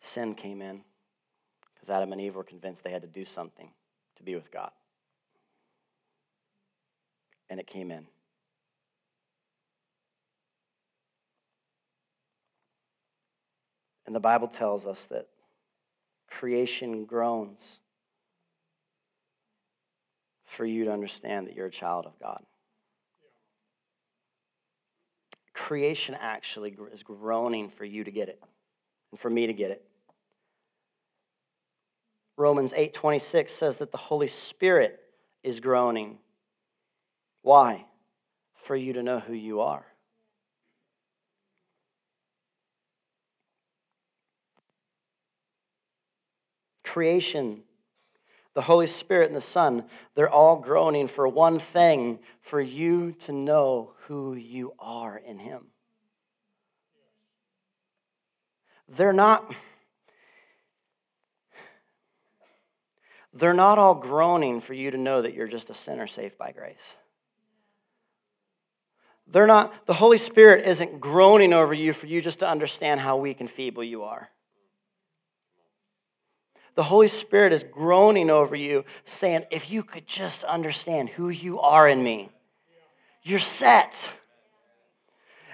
Sin 0.00 0.36
came 0.36 0.62
in 0.62 0.84
because 1.74 1.90
Adam 1.90 2.12
and 2.12 2.20
Eve 2.20 2.36
were 2.36 2.44
convinced 2.44 2.84
they 2.84 2.92
had 2.92 3.02
to 3.02 3.08
do 3.08 3.24
something 3.24 3.70
to 4.14 4.22
be 4.22 4.36
with 4.36 4.52
God. 4.52 4.70
And 7.50 7.58
it 7.58 7.66
came 7.66 7.90
in. 7.90 8.06
And 14.06 14.14
the 14.14 14.20
Bible 14.20 14.46
tells 14.46 14.86
us 14.86 15.06
that 15.06 15.26
creation 16.30 17.04
groans 17.04 17.80
for 20.54 20.64
you 20.64 20.84
to 20.84 20.92
understand 20.92 21.46
that 21.46 21.54
you're 21.54 21.66
a 21.66 21.70
child 21.70 22.06
of 22.06 22.18
God. 22.18 22.40
Creation 25.52 26.16
actually 26.18 26.76
is 26.92 27.02
groaning 27.02 27.68
for 27.68 27.84
you 27.84 28.04
to 28.04 28.10
get 28.10 28.28
it 28.28 28.42
and 29.10 29.20
for 29.20 29.30
me 29.30 29.46
to 29.46 29.52
get 29.52 29.70
it. 29.70 29.84
Romans 32.36 32.72
8:26 32.72 33.54
says 33.54 33.76
that 33.78 33.92
the 33.92 33.98
Holy 33.98 34.26
Spirit 34.26 35.00
is 35.42 35.60
groaning. 35.60 36.18
Why? 37.42 37.86
For 38.54 38.74
you 38.74 38.92
to 38.94 39.02
know 39.02 39.20
who 39.20 39.34
you 39.34 39.60
are. 39.60 39.86
Creation, 46.82 47.64
the 48.54 48.62
Holy 48.62 48.86
Spirit 48.86 49.26
and 49.26 49.36
the 49.36 49.40
Son, 49.40 49.84
they're 50.14 50.30
all 50.30 50.56
groaning 50.56 51.08
for 51.08 51.28
one 51.28 51.58
thing 51.58 52.20
for 52.40 52.60
you 52.60 53.12
to 53.20 53.32
know 53.32 53.92
who 54.06 54.34
you 54.34 54.72
are 54.78 55.18
in 55.18 55.38
Him. 55.38 55.66
They're 58.88 59.12
not 59.12 59.54
They're 63.36 63.52
not 63.52 63.78
all 63.78 63.96
groaning 63.96 64.60
for 64.60 64.74
you 64.74 64.92
to 64.92 64.96
know 64.96 65.20
that 65.20 65.34
you're 65.34 65.48
just 65.48 65.68
a 65.68 65.74
sinner 65.74 66.06
saved 66.06 66.38
by 66.38 66.52
grace. 66.52 66.94
They're 69.26 69.48
not, 69.48 69.86
the 69.86 69.94
Holy 69.94 70.18
Spirit 70.18 70.64
isn't 70.66 71.00
groaning 71.00 71.52
over 71.52 71.74
you 71.74 71.92
for 71.92 72.06
you 72.06 72.20
just 72.20 72.38
to 72.40 72.48
understand 72.48 73.00
how 73.00 73.16
weak 73.16 73.40
and 73.40 73.50
feeble 73.50 73.82
you 73.82 74.04
are. 74.04 74.30
The 76.74 76.82
Holy 76.82 77.08
Spirit 77.08 77.52
is 77.52 77.62
groaning 77.62 78.30
over 78.30 78.56
you, 78.56 78.84
saying, 79.04 79.44
if 79.50 79.70
you 79.70 79.82
could 79.82 80.06
just 80.06 80.42
understand 80.44 81.08
who 81.08 81.28
you 81.28 81.60
are 81.60 81.88
in 81.88 82.02
me, 82.02 82.30
you're 83.22 83.38
set. 83.38 84.12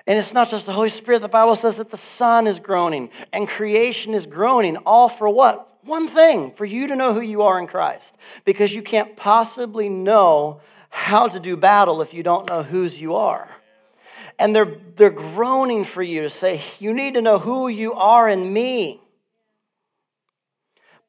And 0.06 0.18
it's 0.18 0.32
not 0.32 0.50
just 0.50 0.66
the 0.66 0.72
Holy 0.72 0.88
Spirit. 0.88 1.20
The 1.20 1.28
Bible 1.28 1.56
says 1.56 1.76
that 1.76 1.90
the 1.90 1.96
Son 1.96 2.46
is 2.46 2.58
groaning 2.58 3.10
and 3.32 3.46
creation 3.46 4.14
is 4.14 4.26
groaning, 4.26 4.76
all 4.78 5.08
for 5.08 5.28
what? 5.28 5.66
One 5.82 6.08
thing, 6.08 6.50
for 6.52 6.64
you 6.64 6.88
to 6.88 6.96
know 6.96 7.12
who 7.12 7.20
you 7.20 7.42
are 7.42 7.58
in 7.58 7.66
Christ. 7.66 8.16
Because 8.44 8.74
you 8.74 8.82
can't 8.82 9.16
possibly 9.16 9.88
know 9.88 10.60
how 10.90 11.28
to 11.28 11.38
do 11.38 11.56
battle 11.56 12.02
if 12.02 12.12
you 12.12 12.22
don't 12.22 12.48
know 12.48 12.62
whose 12.62 13.00
you 13.00 13.14
are. 13.14 13.48
And 14.38 14.56
they're, 14.56 14.76
they're 14.96 15.10
groaning 15.10 15.84
for 15.84 16.02
you 16.02 16.22
to 16.22 16.30
say, 16.30 16.62
You 16.78 16.94
need 16.94 17.14
to 17.14 17.22
know 17.22 17.38
who 17.38 17.68
you 17.68 17.92
are 17.92 18.28
in 18.28 18.52
me. 18.52 19.00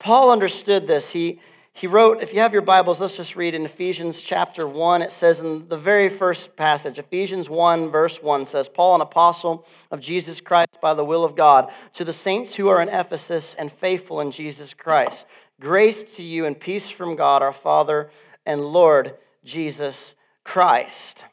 Paul 0.02 0.32
understood 0.32 0.88
this. 0.88 1.12
He, 1.12 1.40
he 1.74 1.86
wrote, 1.86 2.24
if 2.24 2.34
you 2.34 2.40
have 2.40 2.54
your 2.54 2.64
Bibles, 2.64 3.00
let's 3.00 3.18
just 3.18 3.36
read 3.36 3.54
in 3.54 3.66
Ephesians 3.66 4.20
chapter 4.20 4.68
1. 4.68 5.04
It 5.04 5.12
says 5.12 5.42
in 5.42 5.68
the 5.68 5.78
very 5.78 6.10
first 6.10 6.56
passage, 6.56 6.98
Ephesians 6.98 7.48
1, 7.48 7.90
verse 7.90 8.20
1 8.20 8.48
says, 8.48 8.68
Paul, 8.68 8.96
an 8.96 9.02
apostle 9.02 9.64
of 9.92 10.00
Jesus 10.00 10.42
Christ 10.42 10.80
by 10.82 10.96
the 10.96 11.06
will 11.06 11.24
of 11.24 11.36
God, 11.36 11.72
to 11.94 12.04
the 12.04 12.14
saints 12.14 12.56
who 12.56 12.68
are 12.68 12.82
in 12.82 12.90
Ephesus 12.90 13.54
and 13.54 13.72
faithful 13.72 14.20
in 14.22 14.32
Jesus 14.32 14.74
Christ, 14.74 15.28
grace 15.60 16.02
to 16.16 16.24
you 16.24 16.48
and 16.48 16.60
peace 16.60 16.90
from 16.90 17.16
God 17.16 17.44
our 17.44 17.54
Father 17.54 18.10
and 18.44 18.62
Lord 18.62 19.16
Jesus 19.44 20.16
Christ. 20.44 21.26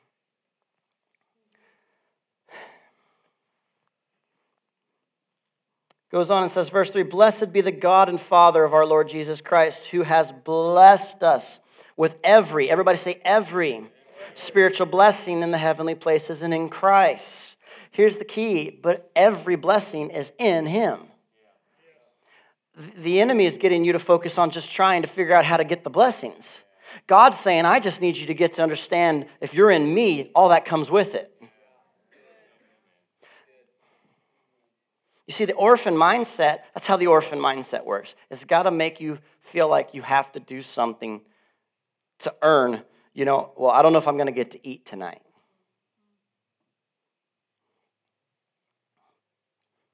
Goes 6.10 6.30
on 6.30 6.42
and 6.42 6.50
says, 6.50 6.70
verse 6.70 6.90
3 6.90 7.02
Blessed 7.02 7.52
be 7.52 7.60
the 7.60 7.70
God 7.70 8.08
and 8.08 8.18
Father 8.18 8.64
of 8.64 8.72
our 8.72 8.86
Lord 8.86 9.08
Jesus 9.08 9.40
Christ, 9.40 9.86
who 9.86 10.02
has 10.02 10.32
blessed 10.32 11.22
us 11.22 11.60
with 11.96 12.16
every, 12.24 12.70
everybody 12.70 12.96
say 12.96 13.20
every, 13.24 13.82
spiritual 14.34 14.86
blessing 14.86 15.42
in 15.42 15.50
the 15.50 15.58
heavenly 15.58 15.94
places 15.94 16.40
and 16.40 16.54
in 16.54 16.68
Christ. 16.70 17.56
Here's 17.90 18.16
the 18.16 18.24
key, 18.24 18.70
but 18.70 19.10
every 19.14 19.56
blessing 19.56 20.10
is 20.10 20.32
in 20.38 20.66
Him. 20.66 21.00
The 22.96 23.20
enemy 23.20 23.44
is 23.44 23.56
getting 23.56 23.84
you 23.84 23.92
to 23.92 23.98
focus 23.98 24.38
on 24.38 24.50
just 24.50 24.70
trying 24.70 25.02
to 25.02 25.08
figure 25.08 25.34
out 25.34 25.44
how 25.44 25.56
to 25.56 25.64
get 25.64 25.82
the 25.84 25.90
blessings. 25.90 26.64
God's 27.06 27.38
saying, 27.38 27.66
I 27.66 27.80
just 27.80 28.00
need 28.00 28.16
you 28.16 28.26
to 28.26 28.34
get 28.34 28.54
to 28.54 28.62
understand 28.62 29.26
if 29.40 29.52
you're 29.52 29.70
in 29.70 29.92
me, 29.92 30.30
all 30.34 30.50
that 30.50 30.64
comes 30.64 30.90
with 30.90 31.14
it. 31.14 31.32
You 35.28 35.34
see, 35.34 35.44
the 35.44 35.54
orphan 35.54 35.94
mindset, 35.94 36.60
that's 36.72 36.86
how 36.86 36.96
the 36.96 37.06
orphan 37.06 37.38
mindset 37.38 37.84
works. 37.84 38.14
It's 38.30 38.46
got 38.46 38.62
to 38.62 38.70
make 38.70 38.98
you 38.98 39.18
feel 39.42 39.68
like 39.68 39.92
you 39.92 40.00
have 40.00 40.32
to 40.32 40.40
do 40.40 40.62
something 40.62 41.20
to 42.20 42.34
earn, 42.40 42.82
you 43.12 43.26
know, 43.26 43.52
well, 43.54 43.70
I 43.70 43.82
don't 43.82 43.92
know 43.92 43.98
if 43.98 44.08
I'm 44.08 44.16
going 44.16 44.28
to 44.28 44.32
get 44.32 44.52
to 44.52 44.66
eat 44.66 44.86
tonight. 44.86 45.20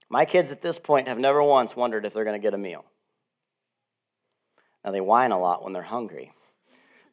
My 0.09 0.25
kids 0.25 0.53
at 0.53 0.63
this 0.63 0.79
point 0.79 1.09
have 1.09 1.19
never 1.19 1.43
once 1.43 1.75
wondered 1.75 2.07
if 2.07 2.13
they're 2.13 2.25
going 2.25 2.41
to 2.41 2.43
get 2.43 2.55
a 2.55 2.59
meal. 2.59 2.85
Now, 4.85 4.93
they 4.93 5.01
whine 5.01 5.33
a 5.33 5.39
lot 5.39 5.65
when 5.65 5.73
they're 5.73 5.83
hungry, 5.83 6.33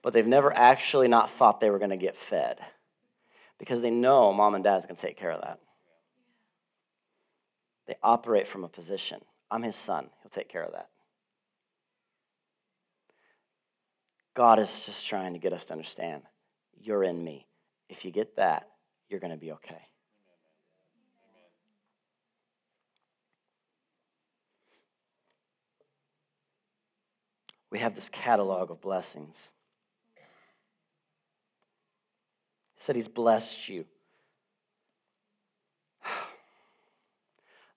but 0.03 0.13
they've 0.13 0.27
never 0.27 0.55
actually 0.55 1.07
not 1.07 1.31
thought 1.31 1.59
they 1.59 1.71
were 1.71 1.79
going 1.79 1.89
to 1.89 1.97
get 1.97 2.15
fed 2.15 2.59
because 3.57 3.81
they 3.81 3.89
know 3.89 4.31
mom 4.31 4.53
and 4.53 4.63
dad's 4.63 4.85
going 4.85 4.95
to 4.95 5.01
take 5.01 5.17
care 5.17 5.31
of 5.31 5.41
that. 5.41 5.59
They 7.87 7.95
operate 8.03 8.47
from 8.47 8.63
a 8.63 8.69
position. 8.69 9.21
I'm 9.49 9.63
his 9.63 9.75
son, 9.75 10.09
he'll 10.21 10.29
take 10.29 10.49
care 10.49 10.63
of 10.63 10.73
that. 10.73 10.89
God 14.33 14.59
is 14.59 14.85
just 14.85 15.05
trying 15.05 15.33
to 15.33 15.39
get 15.39 15.53
us 15.53 15.65
to 15.65 15.73
understand 15.73 16.23
you're 16.79 17.03
in 17.03 17.23
me. 17.23 17.47
If 17.89 18.05
you 18.05 18.11
get 18.11 18.37
that, 18.37 18.67
you're 19.09 19.19
going 19.19 19.33
to 19.33 19.37
be 19.37 19.51
okay. 19.51 19.81
We 27.69 27.79
have 27.79 27.95
this 27.95 28.09
catalog 28.09 28.71
of 28.71 28.81
blessings. 28.81 29.51
He 32.75 32.81
said 32.81 32.95
he's 32.95 33.07
blessed 33.07 33.69
you. 33.69 33.85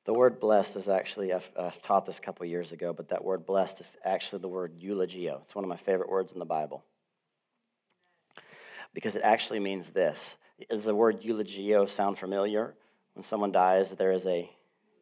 The 0.05 0.12
word 0.12 0.38
blessed 0.38 0.77
is 0.77 0.88
actually, 0.88 1.33
I've, 1.33 1.51
I've 1.59 1.81
taught 1.81 2.05
this 2.05 2.19
a 2.19 2.21
couple 2.21 2.45
years 2.47 2.73
ago, 2.73 2.93
but 2.93 3.09
that 3.09 3.25
word 3.25 3.47
blessed 3.47 3.81
is 3.81 3.97
actually 4.05 4.43
the 4.43 4.49
word 4.49 4.79
eulogio. 4.79 5.40
It's 5.43 5.55
one 5.55 5.64
of 5.64 5.69
my 5.69 5.77
favorite 5.77 6.11
words 6.11 6.33
in 6.33 6.38
the 6.38 6.45
Bible 6.45 6.85
because 8.93 9.17
it 9.17 9.23
actually 9.23 9.61
means 9.61 9.90
this. 9.90 10.37
Does 10.69 10.85
the 10.85 10.95
word 10.95 11.23
eulogio 11.23 11.88
sound 11.88 12.19
familiar? 12.19 12.75
When 13.14 13.23
someone 13.23 13.51
dies, 13.51 13.90
there 13.93 14.12
is 14.12 14.27
a 14.27 14.51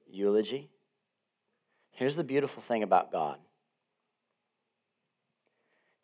eulogy. 0.09 0.71
Here's 1.91 2.17
the 2.17 2.25
beautiful 2.25 2.63
thing 2.63 2.83
about 2.83 3.11
God 3.11 3.39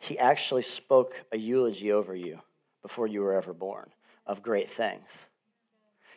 He 0.01 0.19
actually 0.19 0.63
spoke 0.63 1.25
a 1.33 1.39
eulogy 1.39 1.93
over 1.93 2.15
you 2.15 2.41
before 2.83 3.07
you 3.07 3.23
were 3.23 3.35
ever 3.35 3.53
born 3.53 3.91
of 4.27 4.43
great 4.43 4.69
things. 4.69 5.29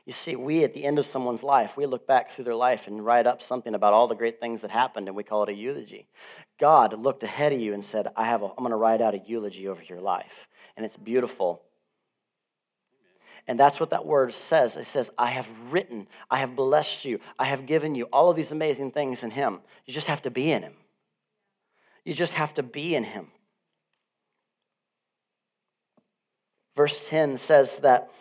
You 0.05 0.13
see, 0.13 0.35
we 0.35 0.63
at 0.63 0.73
the 0.73 0.83
end 0.83 0.97
of 0.97 1.05
someone's 1.05 1.43
life, 1.43 1.77
we 1.77 1.85
look 1.85 2.07
back 2.07 2.31
through 2.31 2.45
their 2.45 2.55
life 2.55 2.87
and 2.87 3.05
write 3.05 3.27
up 3.27 3.41
something 3.41 3.75
about 3.75 3.93
all 3.93 4.07
the 4.07 4.15
great 4.15 4.39
things 4.39 4.61
that 4.61 4.71
happened, 4.71 5.07
and 5.07 5.15
we 5.15 5.23
call 5.23 5.43
it 5.43 5.49
a 5.49 5.53
eulogy. 5.53 6.07
God 6.59 6.97
looked 6.97 7.23
ahead 7.23 7.53
of 7.53 7.59
you 7.59 7.73
and 7.73 7.83
said, 7.83 8.07
I 8.15 8.25
have 8.25 8.41
a, 8.41 8.45
I'm 8.45 8.57
going 8.57 8.71
to 8.71 8.77
write 8.77 9.01
out 9.01 9.13
a 9.13 9.19
eulogy 9.19 9.67
over 9.67 9.83
your 9.83 10.01
life. 10.01 10.47
And 10.75 10.85
it's 10.85 10.97
beautiful. 10.97 11.63
And 13.47 13.59
that's 13.59 13.79
what 13.79 13.91
that 13.91 14.05
word 14.05 14.33
says. 14.33 14.75
It 14.75 14.85
says, 14.85 15.11
I 15.17 15.27
have 15.27 15.49
written, 15.71 16.07
I 16.31 16.37
have 16.37 16.55
blessed 16.55 17.05
you, 17.05 17.19
I 17.37 17.45
have 17.45 17.65
given 17.65 17.93
you 17.93 18.05
all 18.05 18.29
of 18.29 18.35
these 18.35 18.51
amazing 18.51 18.91
things 18.91 19.23
in 19.23 19.31
Him. 19.31 19.61
You 19.85 19.93
just 19.93 20.07
have 20.07 20.21
to 20.23 20.31
be 20.31 20.51
in 20.51 20.63
Him. 20.63 20.73
You 22.05 22.13
just 22.15 22.33
have 22.33 22.55
to 22.55 22.63
be 22.63 22.95
in 22.95 23.03
Him. 23.03 23.27
Verse 26.75 27.07
10 27.07 27.37
says 27.37 27.79
that 27.79 28.11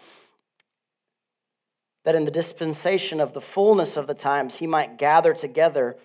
that 2.05 2.15
in 2.15 2.25
the 2.25 2.31
dispensation 2.31 3.21
of 3.21 3.35
the 3.35 3.41
fullness 3.41 3.97
of 3.97 4.07
the 4.07 4.15
times, 4.15 4.57
he 4.57 4.67
might 4.67 4.99
gather 4.99 5.35
together 5.35 5.97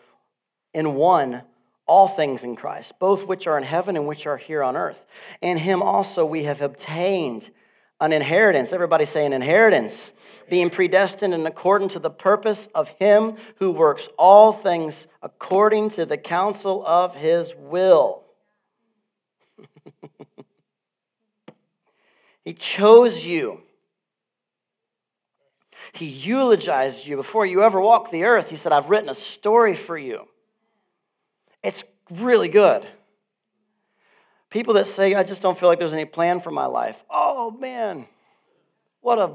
in 0.74 0.96
one 0.96 1.44
all 1.88 2.08
things 2.08 2.44
in 2.44 2.56
Christ, 2.56 3.00
both 3.00 3.28
which 3.28 3.48
are 3.48 3.58
in 3.58 3.64
heaven 3.64 3.96
and 3.96 4.08
which 4.08 4.26
are 4.26 4.38
here 4.38 4.64
on 4.64 4.76
earth. 4.76 5.06
In 5.42 5.58
him 5.58 5.82
also 5.82 6.26
we 6.26 6.44
have 6.44 6.62
obtained 6.62 7.50
an 8.02 8.12
inheritance. 8.12 8.74
Everybody 8.74 9.06
say 9.06 9.26
an 9.26 9.34
inheritance, 9.34 10.12
being 10.50 10.70
predestined 10.70 11.34
in 11.34 11.46
according 11.46 11.90
to 11.90 12.00
the 12.00 12.10
purpose 12.10 12.68
of 12.76 12.90
him 12.90 13.36
who 13.58 13.72
works 13.72 14.10
all 14.18 14.52
things 14.52 15.08
according 15.22 15.90
to 15.90 16.06
the 16.06 16.18
counsel 16.18 16.86
of 16.86 17.16
his 17.16 17.54
will. 17.56 18.26
he 22.44 22.54
chose 22.54 23.26
you. 23.26 23.65
He 25.96 26.08
eulogized 26.08 27.08
you 27.08 27.16
before 27.16 27.46
you 27.46 27.64
ever 27.64 27.80
walked 27.80 28.12
the 28.12 28.26
earth. 28.26 28.50
He 28.50 28.58
said, 28.58 28.74
I've 28.74 28.90
written 28.90 29.10
a 29.10 29.14
story 29.14 29.76
for 29.76 29.98
you. 29.98 30.26
It's 31.64 31.84
really 32.12 32.50
good. 32.50 32.86
People 34.50 34.74
that 34.76 34.88
say, 34.88 35.16
I 35.16 35.24
just 35.24 35.42
don't 35.42 35.58
feel 35.58 35.70
like 35.70 35.80
there's 35.80 35.94
any 35.94 36.06
plan 36.06 36.42
for 36.42 36.52
my 36.52 36.66
life. 36.66 37.04
Oh, 37.10 37.52
man. 37.60 38.06
What 39.02 39.20
a. 39.20 39.34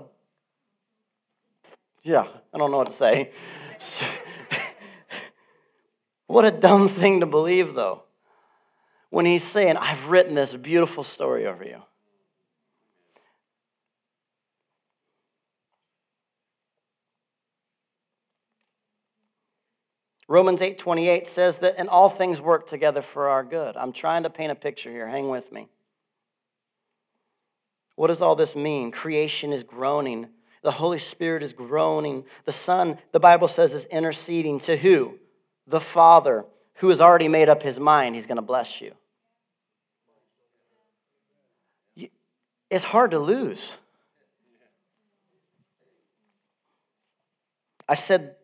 Yeah, 2.02 2.26
I 2.54 2.58
don't 2.58 2.70
know 2.70 2.78
what 2.78 2.88
to 2.88 2.94
say. 2.94 3.30
what 6.26 6.44
a 6.44 6.50
dumb 6.50 6.88
thing 6.88 7.20
to 7.20 7.26
believe, 7.26 7.74
though, 7.74 8.04
when 9.10 9.24
he's 9.26 9.44
saying, 9.44 9.76
I've 9.78 10.10
written 10.10 10.34
this 10.34 10.54
beautiful 10.54 11.04
story 11.04 11.46
over 11.46 11.64
you. 11.64 11.82
Romans 20.30 20.60
8:28 20.60 21.26
says 21.26 21.58
that, 21.58 21.74
and 21.76 21.88
all 21.88 22.08
things 22.08 22.40
work 22.40 22.68
together 22.68 23.02
for 23.02 23.28
our 23.28 23.42
good. 23.42 23.76
I'm 23.76 23.90
trying 23.92 24.22
to 24.22 24.30
paint 24.30 24.52
a 24.52 24.54
picture 24.54 24.88
here. 24.88 25.08
Hang 25.08 25.28
with 25.28 25.50
me. 25.50 25.68
What 27.96 28.06
does 28.06 28.22
all 28.22 28.36
this 28.36 28.54
mean? 28.54 28.92
Creation 28.92 29.52
is 29.52 29.64
groaning. 29.64 30.28
The 30.62 30.70
Holy 30.70 31.00
Spirit 31.00 31.42
is 31.42 31.52
groaning. 31.52 32.24
The 32.44 32.52
Son, 32.52 32.96
the 33.10 33.18
Bible 33.18 33.48
says, 33.48 33.72
is 33.72 33.86
interceding 33.86 34.60
to 34.60 34.76
who? 34.76 35.18
The 35.66 35.80
Father, 35.80 36.46
who 36.74 36.90
has 36.90 37.00
already 37.00 37.26
made 37.26 37.48
up 37.48 37.64
his 37.64 37.80
mind. 37.80 38.14
He's 38.14 38.28
going 38.28 38.36
to 38.36 38.42
bless 38.42 38.80
you. 38.80 38.94
It's 42.70 42.84
hard 42.84 43.10
to 43.10 43.18
lose. 43.18 43.76
I 47.88 47.96
said, 47.96 48.36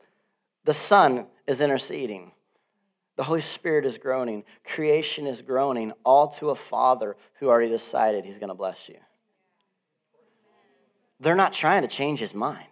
the 0.65 0.75
Son 0.75 1.29
is 1.47 1.61
interceding. 1.61 2.33
The 3.17 3.25
Holy 3.25 3.41
Spirit 3.41 3.87
is 3.87 3.99
groaning. 3.99 4.45
Creation 4.65 5.27
is 5.27 5.41
groaning, 5.43 5.93
all 6.05 6.29
to 6.29 6.51
a 6.51 6.55
Father 6.55 7.17
who 7.41 7.49
already 7.49 7.71
decided 7.71 8.25
He's 8.25 8.39
going 8.39 8.49
to 8.49 8.55
bless 8.55 8.89
you. 8.89 8.99
They're 11.19 11.35
not 11.35 11.53
trying 11.53 11.83
to 11.83 11.89
change 11.89 12.19
His 12.19 12.35
mind, 12.35 12.69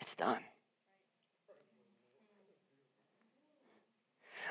it's 0.00 0.14
done. 0.14 0.40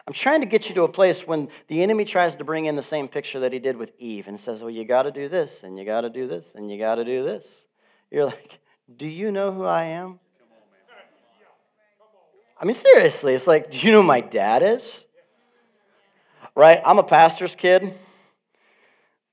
I'm 0.07 0.13
trying 0.13 0.41
to 0.41 0.47
get 0.47 0.69
you 0.69 0.75
to 0.75 0.83
a 0.83 0.91
place 0.91 1.25
when 1.25 1.47
the 1.67 1.81
enemy 1.81 2.05
tries 2.05 2.35
to 2.35 2.43
bring 2.43 2.65
in 2.65 2.75
the 2.75 2.83
same 2.83 3.07
picture 3.07 3.39
that 3.39 3.51
he 3.51 3.57
did 3.57 3.75
with 3.75 3.91
Eve 3.97 4.27
and 4.27 4.39
says, 4.39 4.61
Well, 4.61 4.69
you 4.69 4.85
got 4.85 5.03
to 5.03 5.11
do 5.11 5.27
this, 5.27 5.63
and 5.63 5.79
you 5.79 5.85
got 5.85 6.01
to 6.01 6.11
do 6.11 6.27
this, 6.27 6.51
and 6.53 6.69
you 6.69 6.77
got 6.77 6.95
to 6.95 7.05
do 7.05 7.23
this. 7.23 7.63
You're 8.11 8.25
like, 8.25 8.59
Do 8.95 9.07
you 9.07 9.31
know 9.31 9.51
who 9.51 9.63
I 9.63 9.85
am? 9.85 10.19
I 12.57 12.65
mean, 12.65 12.75
seriously, 12.75 13.33
it's 13.33 13.47
like, 13.47 13.71
do 13.71 13.77
you 13.79 13.91
know 13.91 14.03
my 14.03 14.21
dad 14.21 14.61
is? 14.63 15.03
Right? 16.55 16.79
I'm 16.85 16.99
a 16.99 17.03
pastor's 17.03 17.55
kid. 17.55 17.91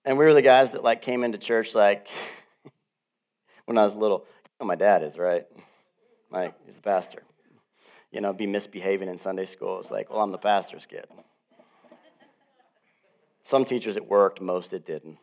And 0.05 0.19
we 0.19 0.25
were 0.25 0.35
the 0.35 0.43
guys 0.43 0.73
that 0.73 0.83
like 0.83 1.03
came 1.03 1.23
into 1.23 1.39
church 1.39 1.75
like 1.75 2.09
when 3.67 3.79
I 3.79 3.85
was 3.85 3.95
little. 3.95 4.27
You 4.45 4.51
know 4.61 4.67
my 4.67 4.75
dad 4.75 5.03
is, 5.03 5.17
right? 5.17 5.45
Like, 6.31 6.55
he's 6.65 6.77
the 6.77 6.83
pastor. 6.83 7.23
You 8.11 8.21
know, 8.21 8.33
be 8.33 8.47
misbehaving 8.47 9.09
in 9.09 9.19
Sunday 9.19 9.45
school. 9.45 9.79
It's 9.79 9.91
like, 9.91 10.11
well, 10.11 10.21
I'm 10.21 10.33
the 10.33 10.39
pastor's 10.39 10.87
kid. 10.87 11.05
Some 13.43 13.65
teachers 13.65 13.97
it 13.97 14.09
worked, 14.09 14.41
most 14.41 14.73
it 14.73 14.85
didn't. 14.85 15.19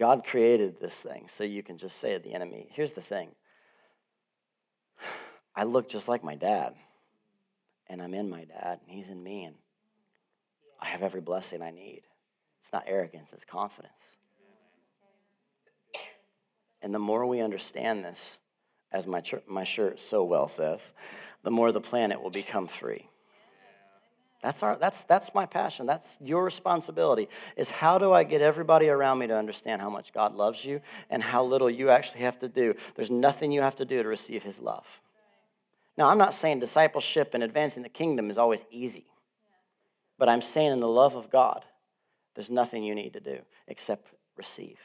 God 0.00 0.24
created 0.24 0.80
this 0.80 1.02
thing 1.02 1.28
so 1.28 1.44
you 1.44 1.62
can 1.62 1.76
just 1.76 2.00
say 2.00 2.14
to 2.14 2.18
the 2.18 2.32
enemy, 2.32 2.66
here's 2.70 2.94
the 2.94 3.02
thing. 3.02 3.28
I 5.54 5.64
look 5.64 5.90
just 5.90 6.08
like 6.08 6.24
my 6.24 6.36
dad, 6.36 6.74
and 7.86 8.00
I'm 8.00 8.14
in 8.14 8.30
my 8.30 8.44
dad, 8.44 8.80
and 8.80 8.90
he's 8.90 9.10
in 9.10 9.22
me, 9.22 9.44
and 9.44 9.56
I 10.80 10.86
have 10.86 11.02
every 11.02 11.20
blessing 11.20 11.60
I 11.60 11.70
need. 11.70 12.00
It's 12.62 12.72
not 12.72 12.84
arrogance, 12.86 13.34
it's 13.34 13.44
confidence. 13.44 14.16
And 16.80 16.94
the 16.94 16.98
more 16.98 17.26
we 17.26 17.42
understand 17.42 18.02
this, 18.02 18.38
as 18.90 19.06
my, 19.06 19.22
my 19.46 19.64
shirt 19.64 20.00
so 20.00 20.24
well 20.24 20.48
says, 20.48 20.94
the 21.42 21.50
more 21.50 21.72
the 21.72 21.80
planet 21.82 22.22
will 22.22 22.30
become 22.30 22.68
free. 22.68 23.06
That's, 24.42 24.62
our, 24.62 24.76
that's, 24.76 25.04
that's 25.04 25.34
my 25.34 25.44
passion. 25.44 25.84
That's 25.84 26.16
your 26.20 26.44
responsibility 26.44 27.28
is 27.56 27.70
how 27.70 27.98
do 27.98 28.12
I 28.12 28.24
get 28.24 28.40
everybody 28.40 28.88
around 28.88 29.18
me 29.18 29.26
to 29.26 29.36
understand 29.36 29.82
how 29.82 29.90
much 29.90 30.14
God 30.14 30.34
loves 30.34 30.64
you 30.64 30.80
and 31.10 31.22
how 31.22 31.44
little 31.44 31.68
you 31.68 31.90
actually 31.90 32.20
have 32.20 32.38
to 32.38 32.48
do. 32.48 32.74
There's 32.94 33.10
nothing 33.10 33.52
you 33.52 33.60
have 33.60 33.76
to 33.76 33.84
do 33.84 34.02
to 34.02 34.08
receive 34.08 34.42
his 34.42 34.58
love. 34.58 34.86
Now, 35.98 36.08
I'm 36.08 36.16
not 36.16 36.32
saying 36.32 36.60
discipleship 36.60 37.34
and 37.34 37.42
advancing 37.42 37.82
the 37.82 37.90
kingdom 37.90 38.30
is 38.30 38.38
always 38.38 38.64
easy. 38.70 39.04
But 40.16 40.30
I'm 40.30 40.40
saying 40.40 40.72
in 40.72 40.80
the 40.80 40.88
love 40.88 41.16
of 41.16 41.28
God, 41.28 41.64
there's 42.34 42.50
nothing 42.50 42.82
you 42.82 42.94
need 42.94 43.12
to 43.14 43.20
do 43.20 43.40
except 43.68 44.08
receive. 44.38 44.78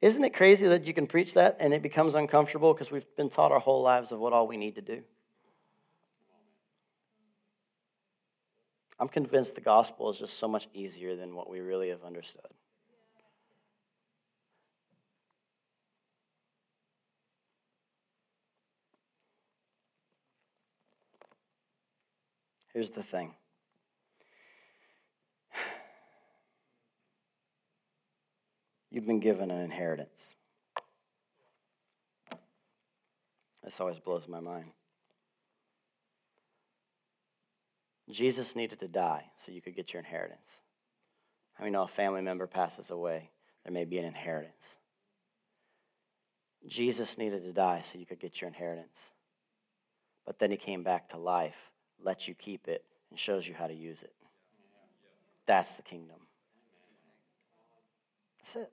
Isn't 0.00 0.24
it 0.24 0.32
crazy 0.34 0.66
that 0.66 0.86
you 0.86 0.94
can 0.94 1.06
preach 1.06 1.34
that 1.34 1.56
and 1.60 1.74
it 1.74 1.82
becomes 1.82 2.14
uncomfortable 2.14 2.72
because 2.72 2.90
we've 2.90 3.06
been 3.16 3.28
taught 3.28 3.52
our 3.52 3.60
whole 3.60 3.82
lives 3.82 4.12
of 4.12 4.18
what 4.18 4.32
all 4.32 4.46
we 4.46 4.56
need 4.56 4.76
to 4.76 4.82
do? 4.82 5.02
I'm 8.98 9.08
convinced 9.08 9.54
the 9.54 9.60
gospel 9.60 10.08
is 10.10 10.18
just 10.18 10.38
so 10.38 10.48
much 10.48 10.68
easier 10.72 11.16
than 11.16 11.34
what 11.34 11.50
we 11.50 11.60
really 11.60 11.90
have 11.90 12.02
understood. 12.02 12.46
Here's 22.72 22.90
the 22.90 23.02
thing. 23.02 23.34
You've 28.90 29.06
been 29.06 29.20
given 29.20 29.50
an 29.50 29.60
inheritance. 29.60 30.34
This 33.64 33.80
always 33.80 33.98
blows 33.98 34.28
my 34.28 34.40
mind. 34.40 34.72
Jesus 38.08 38.54
needed 38.54 38.78
to 38.80 38.88
die 38.88 39.24
so 39.36 39.52
you 39.52 39.60
could 39.60 39.74
get 39.74 39.92
your 39.92 40.00
inheritance. 40.00 40.60
How 41.54 41.64
many 41.64 41.72
know 41.72 41.82
a 41.82 41.88
family 41.88 42.22
member 42.22 42.46
passes 42.46 42.90
away? 42.90 43.30
There 43.64 43.72
may 43.72 43.84
be 43.84 43.98
an 43.98 44.04
inheritance. 44.04 44.76
Jesus 46.66 47.18
needed 47.18 47.42
to 47.42 47.52
die 47.52 47.80
so 47.80 47.98
you 47.98 48.06
could 48.06 48.20
get 48.20 48.40
your 48.40 48.48
inheritance. 48.48 49.10
But 50.24 50.38
then 50.38 50.50
he 50.50 50.56
came 50.56 50.82
back 50.82 51.08
to 51.10 51.16
life, 51.16 51.70
lets 52.00 52.28
you 52.28 52.34
keep 52.34 52.68
it, 52.68 52.84
and 53.10 53.18
shows 53.18 53.46
you 53.46 53.54
how 53.54 53.66
to 53.66 53.74
use 53.74 54.02
it. 54.02 54.12
That's 55.46 55.74
the 55.74 55.82
kingdom. 55.82 56.16
That's 58.38 58.56
it. 58.56 58.72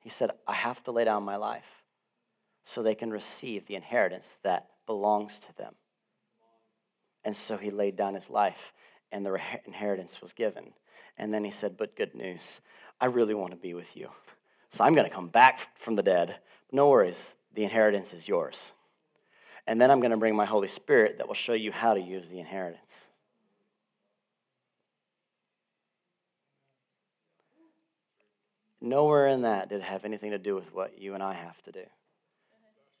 He 0.00 0.10
said, 0.10 0.30
I 0.46 0.54
have 0.54 0.82
to 0.84 0.90
lay 0.90 1.04
down 1.04 1.22
my 1.22 1.36
life 1.36 1.82
so 2.64 2.82
they 2.82 2.94
can 2.94 3.10
receive 3.10 3.66
the 3.66 3.74
inheritance 3.74 4.38
that 4.42 4.68
belongs 4.86 5.38
to 5.40 5.56
them. 5.56 5.74
And 7.24 7.34
so 7.34 7.56
he 7.56 7.70
laid 7.70 7.96
down 7.96 8.14
his 8.14 8.28
life, 8.28 8.72
and 9.10 9.24
the 9.24 9.40
inheritance 9.64 10.20
was 10.20 10.32
given. 10.32 10.72
And 11.16 11.32
then 11.32 11.44
he 11.44 11.50
said, 11.50 11.76
But 11.76 11.96
good 11.96 12.14
news, 12.14 12.60
I 13.00 13.06
really 13.06 13.34
want 13.34 13.52
to 13.52 13.56
be 13.56 13.74
with 13.74 13.96
you. 13.96 14.10
So 14.70 14.84
I'm 14.84 14.94
going 14.94 15.08
to 15.08 15.14
come 15.14 15.28
back 15.28 15.78
from 15.78 15.94
the 15.94 16.02
dead. 16.02 16.38
No 16.72 16.90
worries, 16.90 17.34
the 17.54 17.64
inheritance 17.64 18.12
is 18.12 18.28
yours. 18.28 18.72
And 19.66 19.80
then 19.80 19.90
I'm 19.90 20.00
going 20.00 20.10
to 20.10 20.16
bring 20.16 20.36
my 20.36 20.44
Holy 20.44 20.68
Spirit 20.68 21.18
that 21.18 21.26
will 21.26 21.34
show 21.34 21.54
you 21.54 21.72
how 21.72 21.94
to 21.94 22.00
use 22.00 22.28
the 22.28 22.38
inheritance. 22.38 23.08
Nowhere 28.80 29.28
in 29.28 29.42
that 29.42 29.70
did 29.70 29.80
it 29.80 29.84
have 29.84 30.04
anything 30.04 30.32
to 30.32 30.38
do 30.38 30.54
with 30.54 30.74
what 30.74 30.98
you 30.98 31.14
and 31.14 31.22
I 31.22 31.32
have 31.32 31.62
to 31.62 31.72
do. 31.72 31.84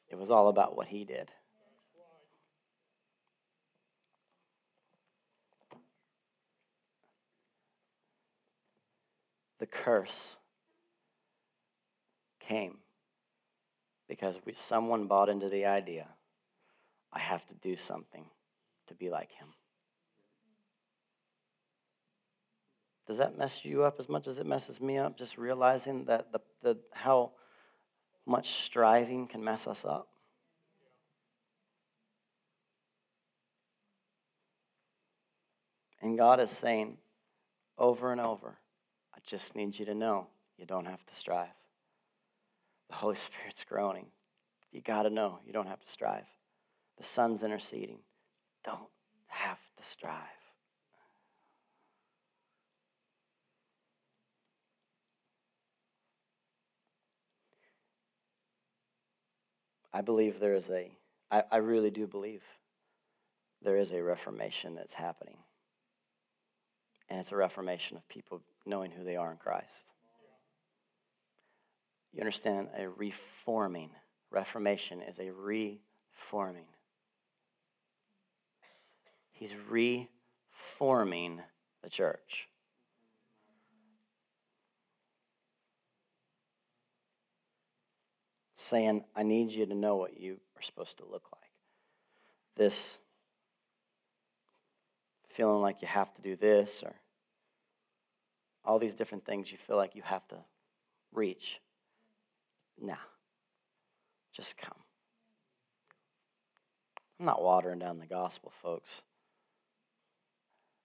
It 0.08 0.16
was 0.16 0.30
all 0.30 0.48
about 0.48 0.76
what 0.76 0.86
he 0.86 1.04
did. 1.04 1.30
The 9.64 9.70
curse 9.70 10.36
came 12.38 12.76
because 14.06 14.38
we, 14.44 14.52
someone 14.52 15.06
bought 15.06 15.30
into 15.30 15.48
the 15.48 15.64
idea 15.64 16.06
I 17.10 17.18
have 17.18 17.46
to 17.46 17.54
do 17.54 17.74
something 17.74 18.26
to 18.88 18.94
be 18.94 19.08
like 19.08 19.30
him. 19.32 19.48
Does 23.06 23.16
that 23.16 23.38
mess 23.38 23.64
you 23.64 23.84
up 23.84 23.96
as 23.98 24.06
much 24.06 24.26
as 24.26 24.36
it 24.36 24.44
messes 24.44 24.82
me 24.82 24.98
up? 24.98 25.16
Just 25.16 25.38
realizing 25.38 26.04
that 26.04 26.30
the, 26.30 26.40
the 26.62 26.78
how 26.92 27.32
much 28.26 28.50
striving 28.64 29.26
can 29.26 29.42
mess 29.42 29.66
us 29.66 29.82
up. 29.86 30.08
And 36.02 36.18
God 36.18 36.38
is 36.38 36.50
saying 36.50 36.98
over 37.78 38.12
and 38.12 38.20
over, 38.20 38.58
just 39.26 39.56
need 39.56 39.78
you 39.78 39.86
to 39.86 39.94
know 39.94 40.28
you 40.56 40.66
don't 40.66 40.86
have 40.86 41.04
to 41.06 41.14
strive. 41.14 41.48
The 42.88 42.96
Holy 42.96 43.16
Spirit's 43.16 43.64
groaning. 43.64 44.06
You 44.70 44.80
got 44.80 45.04
to 45.04 45.10
know 45.10 45.38
you 45.46 45.52
don't 45.52 45.66
have 45.66 45.80
to 45.80 45.90
strive. 45.90 46.26
The 46.98 47.04
Son's 47.04 47.42
interceding. 47.42 48.00
Don't 48.64 48.90
have 49.26 49.60
to 49.76 49.82
strive. 49.82 50.12
I 59.92 60.00
believe 60.00 60.40
there 60.40 60.54
is 60.54 60.70
a, 60.70 60.90
I, 61.30 61.44
I 61.52 61.56
really 61.58 61.92
do 61.92 62.08
believe 62.08 62.42
there 63.62 63.76
is 63.76 63.92
a 63.92 64.02
reformation 64.02 64.74
that's 64.74 64.94
happening. 64.94 65.36
And 67.08 67.20
it's 67.20 67.32
a 67.32 67.36
reformation 67.36 67.96
of 67.96 68.08
people 68.08 68.40
knowing 68.64 68.90
who 68.90 69.04
they 69.04 69.16
are 69.16 69.30
in 69.30 69.36
Christ. 69.36 69.92
You 72.12 72.20
understand? 72.20 72.68
A 72.78 72.88
reforming. 72.88 73.90
Reformation 74.30 75.02
is 75.02 75.18
a 75.18 75.30
reforming. 75.32 76.66
He's 79.32 79.54
reforming 79.68 81.42
the 81.82 81.90
church. 81.90 82.48
Saying, 88.56 89.04
I 89.14 89.24
need 89.24 89.50
you 89.50 89.66
to 89.66 89.74
know 89.74 89.96
what 89.96 90.18
you 90.18 90.40
are 90.56 90.62
supposed 90.62 90.98
to 90.98 91.04
look 91.04 91.26
like. 91.32 91.50
This 92.56 92.98
feeling 95.34 95.60
like 95.60 95.82
you 95.82 95.88
have 95.88 96.14
to 96.14 96.22
do 96.22 96.36
this 96.36 96.84
or 96.84 96.94
all 98.64 98.78
these 98.78 98.94
different 98.94 99.24
things 99.24 99.50
you 99.50 99.58
feel 99.58 99.76
like 99.76 99.96
you 99.96 100.02
have 100.02 100.26
to 100.28 100.36
reach. 101.12 101.60
Nah, 102.80 102.94
just 104.32 104.56
come. 104.56 104.78
I'm 107.18 107.26
not 107.26 107.42
watering 107.42 107.80
down 107.80 107.98
the 107.98 108.06
gospel, 108.06 108.52
folks. 108.62 109.02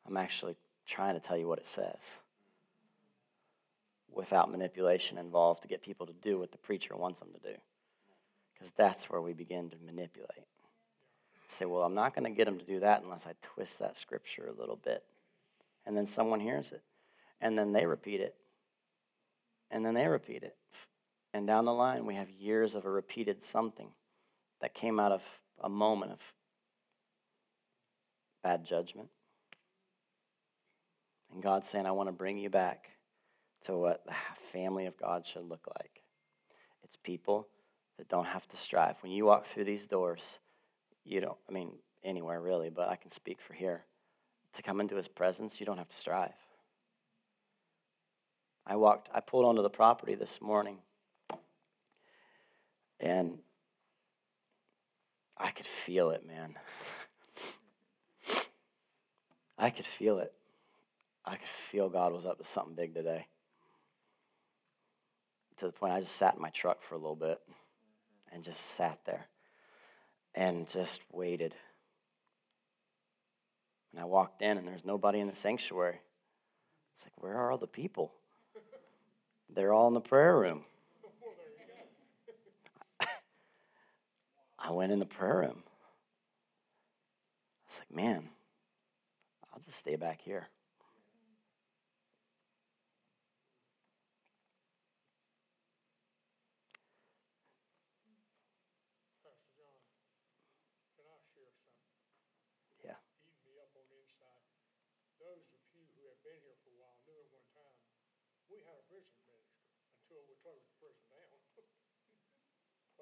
I'm 0.07 0.17
actually 0.17 0.55
trying 0.87 1.13
to 1.13 1.19
tell 1.19 1.37
you 1.37 1.47
what 1.47 1.59
it 1.59 1.65
says 1.67 2.19
without 4.11 4.49
manipulation 4.49 5.19
involved 5.19 5.61
to 5.61 5.67
get 5.67 5.83
people 5.83 6.07
to 6.07 6.13
do 6.13 6.39
what 6.39 6.51
the 6.51 6.57
preacher 6.57 6.95
wants 6.97 7.19
them 7.19 7.29
to 7.33 7.51
do. 7.51 7.55
Because 8.53 8.71
that's 8.75 9.09
where 9.11 9.21
we 9.21 9.33
begin 9.33 9.69
to 9.69 9.77
manipulate 9.85 10.48
say, 11.51 11.65
well, 11.65 11.83
I'm 11.83 11.93
not 11.93 12.13
going 12.13 12.25
to 12.25 12.35
get 12.35 12.45
them 12.45 12.59
to 12.59 12.65
do 12.65 12.79
that 12.79 13.03
unless 13.03 13.25
I 13.25 13.33
twist 13.41 13.79
that 13.79 13.97
scripture 13.97 14.47
a 14.47 14.59
little 14.59 14.75
bit. 14.75 15.03
And 15.85 15.95
then 15.95 16.05
someone 16.05 16.39
hears 16.39 16.71
it. 16.71 16.83
And 17.41 17.57
then 17.57 17.73
they 17.73 17.85
repeat 17.85 18.21
it. 18.21 18.35
And 19.71 19.85
then 19.85 19.93
they 19.93 20.07
repeat 20.07 20.43
it. 20.43 20.55
And 21.33 21.45
down 21.47 21.65
the 21.65 21.73
line, 21.73 22.05
we 22.05 22.15
have 22.15 22.29
years 22.29 22.75
of 22.75 22.85
a 22.85 22.89
repeated 22.89 23.41
something 23.41 23.89
that 24.61 24.73
came 24.73 24.99
out 24.99 25.11
of 25.11 25.27
a 25.61 25.69
moment 25.69 26.11
of 26.11 26.33
bad 28.43 28.65
judgment. 28.65 29.09
And 31.31 31.43
God's 31.43 31.69
saying, 31.69 31.85
I 31.85 31.91
want 31.91 32.07
to 32.07 32.13
bring 32.13 32.37
you 32.37 32.49
back 32.49 32.89
to 33.63 33.77
what 33.77 34.05
the 34.05 34.15
family 34.51 34.85
of 34.85 34.97
God 34.97 35.25
should 35.25 35.47
look 35.47 35.67
like. 35.79 36.01
It's 36.83 36.97
people 36.97 37.47
that 37.97 38.07
don't 38.07 38.25
have 38.25 38.47
to 38.49 38.57
strive. 38.57 38.97
When 39.01 39.11
you 39.11 39.25
walk 39.25 39.45
through 39.45 39.65
these 39.65 39.85
doors, 39.85 40.39
you 41.03 41.21
don't, 41.21 41.37
I 41.47 41.51
mean, 41.51 41.73
anywhere 42.03 42.41
really, 42.41 42.69
but 42.69 42.89
I 42.89 42.95
can 42.95 43.11
speak 43.11 43.41
for 43.41 43.53
here. 43.53 43.83
To 44.53 44.63
come 44.63 44.81
into 44.81 44.95
his 44.95 45.07
presence, 45.07 45.59
you 45.59 45.65
don't 45.65 45.77
have 45.77 45.89
to 45.89 45.95
strive. 45.95 46.33
I 48.65 48.75
walked, 48.75 49.09
I 49.13 49.19
pulled 49.19 49.45
onto 49.45 49.61
the 49.61 49.69
property 49.69 50.15
this 50.15 50.41
morning, 50.41 50.79
and 52.99 53.39
I 55.37 55.51
could 55.51 55.65
feel 55.65 56.09
it, 56.11 56.25
man. 56.25 56.55
I 59.57 59.69
could 59.69 59.85
feel 59.85 60.19
it. 60.19 60.33
I 61.25 61.35
could 61.35 61.47
feel 61.47 61.89
God 61.89 62.11
was 62.11 62.25
up 62.25 62.37
to 62.39 62.43
something 62.43 62.75
big 62.75 62.93
today. 62.93 63.27
To 65.57 65.67
the 65.67 65.73
point 65.73 65.93
I 65.93 65.99
just 65.99 66.15
sat 66.15 66.35
in 66.35 66.41
my 66.41 66.49
truck 66.49 66.81
for 66.81 66.95
a 66.95 66.99
little 66.99 67.15
bit 67.15 67.39
and 68.31 68.43
just 68.43 68.75
sat 68.75 68.99
there 69.05 69.27
and 70.39 70.67
just 70.69 71.01
waited. 71.11 71.53
And 73.91 73.99
I 73.99 74.05
walked 74.05 74.41
in, 74.41 74.57
and 74.57 74.65
there's 74.65 74.85
nobody 74.85 75.19
in 75.19 75.27
the 75.27 75.35
sanctuary. 75.35 75.99
It's 76.95 77.05
like, 77.05 77.21
where 77.21 77.35
are 77.35 77.51
all 77.51 77.57
the 77.57 77.67
people? 77.67 78.13
They're 79.49 79.73
all 79.73 79.89
in 79.89 79.93
the 79.93 79.99
prayer 79.99 80.39
room. 80.39 80.63
I 84.59 84.71
went 84.71 84.93
in 84.93 84.99
the 84.99 85.05
prayer 85.05 85.39
room. 85.39 85.61
I 87.65 87.67
was 87.67 87.79
like, 87.79 87.93
man, 87.93 88.29
I'll 89.53 89.59
just 89.59 89.77
stay 89.77 89.97
back 89.97 90.21
here. 90.21 90.47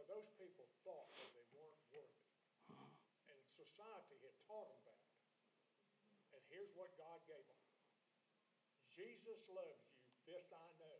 Those 0.07 0.33
people 0.39 0.65
thought 0.87 1.11
that 1.13 1.29
they 1.35 1.45
weren't 1.53 1.83
worthy. 1.91 2.25
And 3.27 3.37
society 3.53 4.17
had 4.23 4.33
taught 4.47 4.71
them 4.71 4.81
that. 4.87 5.03
And 6.33 6.41
here's 6.47 6.71
what 6.73 6.89
God 6.95 7.19
gave 7.27 7.43
them. 7.43 7.61
Jesus 8.95 9.45
loves 9.51 9.83
you, 9.93 10.01
this 10.25 10.47
I 10.49 10.67
know, 10.81 10.97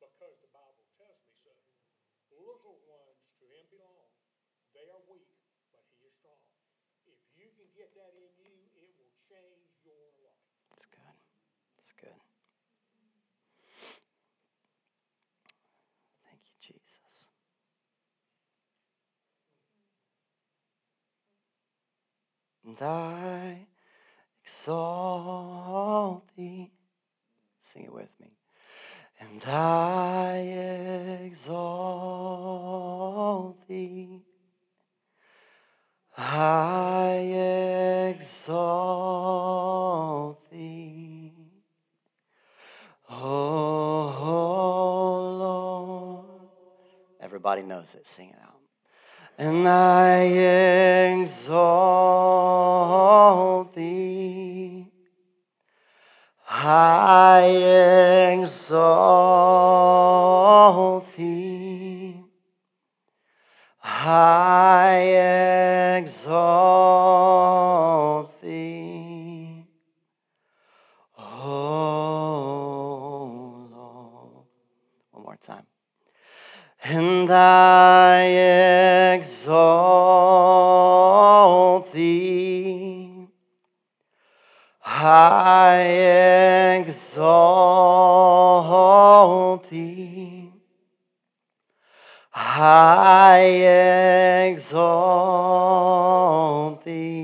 because 0.00 0.40
the 0.40 0.48
Bible 0.54 0.86
tells 0.96 1.20
me 1.26 1.34
so. 1.42 1.52
Little 2.32 2.80
ones 2.86 3.20
to 3.42 3.44
him 3.44 3.66
belong. 3.68 4.08
They 4.72 4.88
are 4.88 5.02
weak, 5.10 5.36
but 5.74 5.84
he 5.92 6.06
is 6.06 6.14
strong. 6.16 6.40
If 7.04 7.20
you 7.36 7.50
can 7.60 7.68
get 7.76 7.92
that 7.98 8.14
in 8.14 8.30
you, 8.40 8.56
it 8.78 8.90
will 8.96 9.14
change 9.26 9.74
your 9.84 10.16
life. 10.24 10.48
That's 10.72 10.88
good. 10.88 11.16
That's 11.76 11.92
good. 12.00 12.20
And 22.66 22.76
I 22.82 23.66
exalt 24.42 26.24
thee. 26.36 26.72
Sing 27.62 27.84
it 27.84 27.92
with 27.94 28.12
me. 28.20 28.32
And 29.20 29.44
I 29.46 30.38
exalt 31.24 32.08
thee. 33.68 34.24
I 36.18 38.14
exalt 38.16 38.90
thee. 40.50 41.32
Oh 43.08 44.26
Lord. 45.38 46.26
Everybody 47.20 47.62
knows 47.62 47.94
it. 47.94 48.06
Sing 48.06 48.30
it 48.30 48.38
out 48.44 48.55
and 49.38 49.68
I 49.68 50.22
exalt 51.12 51.74
thee. 53.74 54.86
I 56.48 58.30
exalt 58.32 58.86
thee. 61.16 62.24
I 63.82 65.98
exalt 65.98 66.85
I 85.76 86.78
exalt 86.80 87.60
thee. 89.68 90.50
I 92.34 93.40
exalt 94.52 95.24
thee. 96.84 97.15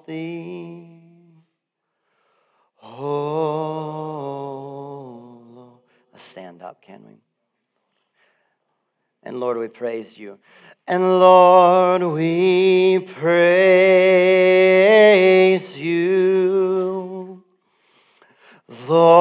thee. 0.06 0.88
Oh 2.84 3.02
Lord. 5.54 5.80
Let's 6.14 6.24
stand 6.24 6.62
up, 6.62 6.82
can 6.82 7.04
we? 7.06 7.16
And 9.24 9.40
Lord, 9.40 9.58
we 9.58 9.68
praise 9.68 10.18
you. 10.18 10.40
And 10.88 11.04
Lord, 11.20 12.04
we 12.04 13.00
praise 13.06 13.38
you. 15.80 15.91
Lord, 18.92 19.21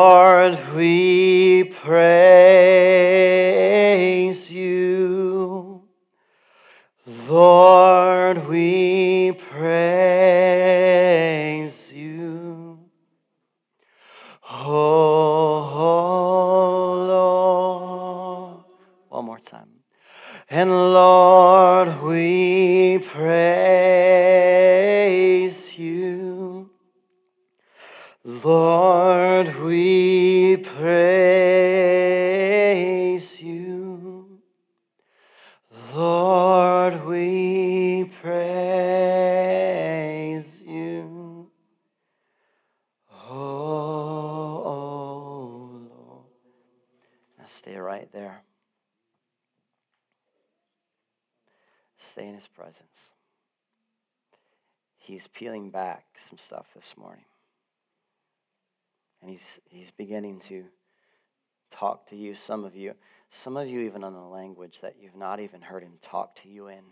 some 62.41 62.65
of 62.65 62.75
you, 62.75 62.95
some 63.31 63.57
of 63.57 63.69
you 63.69 63.81
even 63.81 64.03
on 64.03 64.15
a 64.15 64.29
language 64.29 64.81
that 64.81 64.97
you've 65.01 65.17
not 65.17 65.41
even 65.41 65.61
heard 65.61 65.83
him 65.83 65.99
talk 66.01 66.35
to 66.37 66.49
you 66.49 66.69
in. 66.69 66.83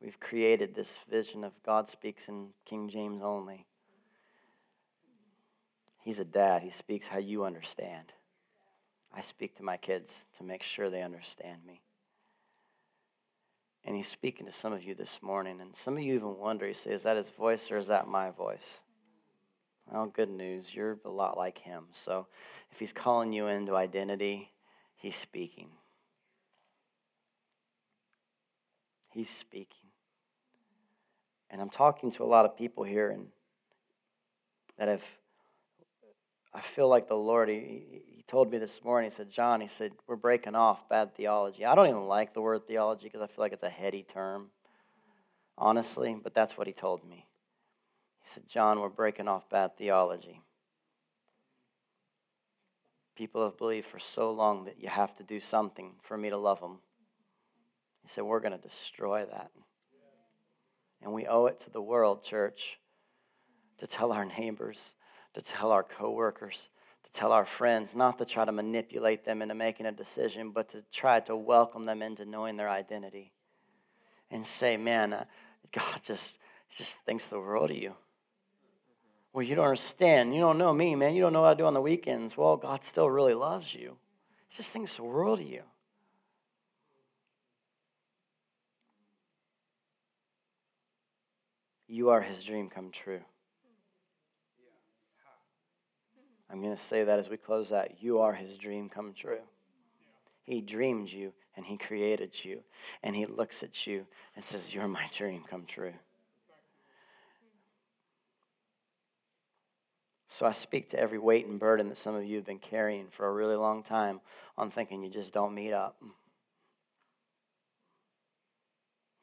We've 0.00 0.18
created 0.18 0.74
this 0.74 0.98
vision 1.10 1.44
of 1.44 1.52
God 1.62 1.88
speaks 1.88 2.28
in 2.28 2.48
King 2.64 2.88
James 2.88 3.20
only. 3.20 3.66
He's 5.98 6.18
a 6.18 6.24
dad. 6.24 6.62
He 6.62 6.70
speaks 6.70 7.06
how 7.06 7.18
you 7.18 7.44
understand. 7.44 8.12
I 9.14 9.20
speak 9.20 9.56
to 9.56 9.62
my 9.62 9.76
kids 9.76 10.24
to 10.38 10.44
make 10.44 10.62
sure 10.62 10.88
they 10.88 11.02
understand 11.02 11.60
me. 11.66 11.82
And 13.84 13.96
he's 13.96 14.08
speaking 14.08 14.46
to 14.46 14.52
some 14.52 14.72
of 14.72 14.84
you 14.84 14.94
this 14.94 15.22
morning. 15.22 15.60
And 15.60 15.76
some 15.76 15.96
of 15.96 16.02
you 16.02 16.14
even 16.14 16.38
wonder, 16.38 16.66
you 16.66 16.74
say, 16.74 16.90
is 16.90 17.02
that 17.02 17.16
his 17.16 17.30
voice 17.30 17.70
or 17.70 17.76
is 17.76 17.88
that 17.88 18.08
my 18.08 18.30
voice? 18.30 18.82
Well, 19.90 20.06
good 20.06 20.30
news. 20.30 20.74
You're 20.74 20.98
a 21.04 21.10
lot 21.10 21.36
like 21.36 21.58
him. 21.58 21.86
So 21.92 22.28
if 22.70 22.78
he's 22.78 22.92
calling 22.92 23.32
you 23.32 23.48
into 23.48 23.74
identity, 23.74 24.52
he's 24.96 25.16
speaking. 25.16 25.68
He's 29.08 29.30
speaking. 29.30 29.88
And 31.50 31.60
I'm 31.60 31.70
talking 31.70 32.12
to 32.12 32.22
a 32.22 32.24
lot 32.24 32.44
of 32.44 32.56
people 32.56 32.84
here 32.84 33.10
and 33.10 33.28
that 34.78 34.88
have 34.88 35.04
I 36.52 36.60
feel 36.60 36.88
like 36.88 37.06
the 37.06 37.16
Lord, 37.16 37.48
he, 37.48 38.02
he 38.16 38.24
told 38.26 38.50
me 38.50 38.58
this 38.58 38.82
morning, 38.82 39.08
he 39.08 39.14
said, 39.14 39.30
John, 39.30 39.60
he 39.60 39.68
said, 39.68 39.92
we're 40.08 40.16
breaking 40.16 40.56
off 40.56 40.88
bad 40.88 41.14
theology. 41.14 41.64
I 41.64 41.76
don't 41.76 41.86
even 41.86 42.02
like 42.02 42.32
the 42.32 42.40
word 42.40 42.66
theology 42.66 43.04
because 43.04 43.22
I 43.22 43.28
feel 43.28 43.44
like 43.44 43.52
it's 43.52 43.62
a 43.62 43.70
heady 43.70 44.02
term, 44.02 44.50
honestly, 45.56 46.16
but 46.20 46.34
that's 46.34 46.58
what 46.58 46.66
he 46.66 46.72
told 46.72 47.04
me. 47.04 47.26
He 48.22 48.28
said, 48.28 48.46
John, 48.46 48.80
we're 48.80 48.88
breaking 48.88 49.28
off 49.28 49.48
bad 49.48 49.76
theology. 49.76 50.42
People 53.16 53.44
have 53.44 53.58
believed 53.58 53.86
for 53.86 53.98
so 53.98 54.30
long 54.30 54.64
that 54.64 54.80
you 54.80 54.88
have 54.88 55.14
to 55.14 55.22
do 55.22 55.40
something 55.40 55.96
for 56.02 56.16
me 56.16 56.30
to 56.30 56.36
love 56.36 56.60
them. 56.60 56.78
He 58.02 58.08
said, 58.08 58.24
we're 58.24 58.40
going 58.40 58.52
to 58.52 58.58
destroy 58.58 59.24
that. 59.26 59.50
And 61.02 61.12
we 61.12 61.26
owe 61.26 61.46
it 61.46 61.58
to 61.60 61.70
the 61.70 61.82
world, 61.82 62.22
church, 62.22 62.78
to 63.78 63.86
tell 63.86 64.12
our 64.12 64.24
neighbors 64.24 64.94
to 65.34 65.42
tell 65.42 65.70
our 65.70 65.82
coworkers, 65.82 66.68
to 67.04 67.12
tell 67.12 67.32
our 67.32 67.44
friends, 67.44 67.94
not 67.94 68.18
to 68.18 68.24
try 68.24 68.44
to 68.44 68.52
manipulate 68.52 69.24
them 69.24 69.42
into 69.42 69.54
making 69.54 69.86
a 69.86 69.92
decision, 69.92 70.50
but 70.50 70.68
to 70.70 70.82
try 70.92 71.20
to 71.20 71.36
welcome 71.36 71.84
them 71.84 72.02
into 72.02 72.24
knowing 72.24 72.56
their 72.56 72.68
identity. 72.68 73.32
And 74.30 74.44
say, 74.44 74.76
man, 74.76 75.12
uh, 75.12 75.24
God 75.72 76.00
just, 76.02 76.38
just 76.76 76.96
thinks 76.98 77.28
the 77.28 77.38
world 77.38 77.70
of 77.70 77.76
you. 77.76 77.94
Well, 79.32 79.44
you 79.44 79.54
don't 79.54 79.64
understand. 79.64 80.34
You 80.34 80.40
don't 80.40 80.58
know 80.58 80.72
me, 80.72 80.96
man. 80.96 81.14
You 81.14 81.22
don't 81.22 81.32
know 81.32 81.42
what 81.42 81.50
I 81.50 81.54
do 81.54 81.64
on 81.64 81.74
the 81.74 81.80
weekends. 81.80 82.36
Well, 82.36 82.56
God 82.56 82.82
still 82.82 83.08
really 83.08 83.34
loves 83.34 83.74
you. 83.74 83.96
He 84.48 84.56
just 84.56 84.72
thinks 84.72 84.96
the 84.96 85.04
world 85.04 85.38
of 85.38 85.46
you. 85.46 85.62
You 91.86 92.10
are 92.10 92.22
his 92.22 92.44
dream 92.44 92.68
come 92.68 92.90
true. 92.90 93.20
I'm 96.48 96.60
going 96.60 96.74
to 96.74 96.80
say 96.80 97.04
that 97.04 97.18
as 97.18 97.28
we 97.28 97.36
close 97.36 97.72
out. 97.72 98.02
You 98.02 98.20
are 98.20 98.32
his 98.32 98.58
dream 98.58 98.88
come 98.88 99.12
true. 99.12 99.40
He 100.42 100.60
dreamed 100.60 101.08
you 101.08 101.32
and 101.56 101.64
he 101.64 101.76
created 101.76 102.44
you. 102.44 102.62
And 103.02 103.14
he 103.14 103.26
looks 103.26 103.62
at 103.62 103.86
you 103.86 104.06
and 104.34 104.44
says, 104.44 104.74
You're 104.74 104.88
my 104.88 105.06
dream 105.14 105.44
come 105.48 105.64
true. 105.64 105.94
So 110.32 110.46
I 110.46 110.52
speak 110.52 110.90
to 110.90 110.98
every 110.98 111.18
weight 111.18 111.46
and 111.46 111.58
burden 111.58 111.88
that 111.88 111.96
some 111.96 112.14
of 112.14 112.24
you 112.24 112.36
have 112.36 112.46
been 112.46 112.60
carrying 112.60 113.08
for 113.08 113.26
a 113.26 113.32
really 113.32 113.56
long 113.56 113.82
time 113.82 114.20
on 114.56 114.70
thinking 114.70 115.02
you 115.02 115.10
just 115.10 115.34
don't 115.34 115.56
meet 115.56 115.72
up. 115.72 115.96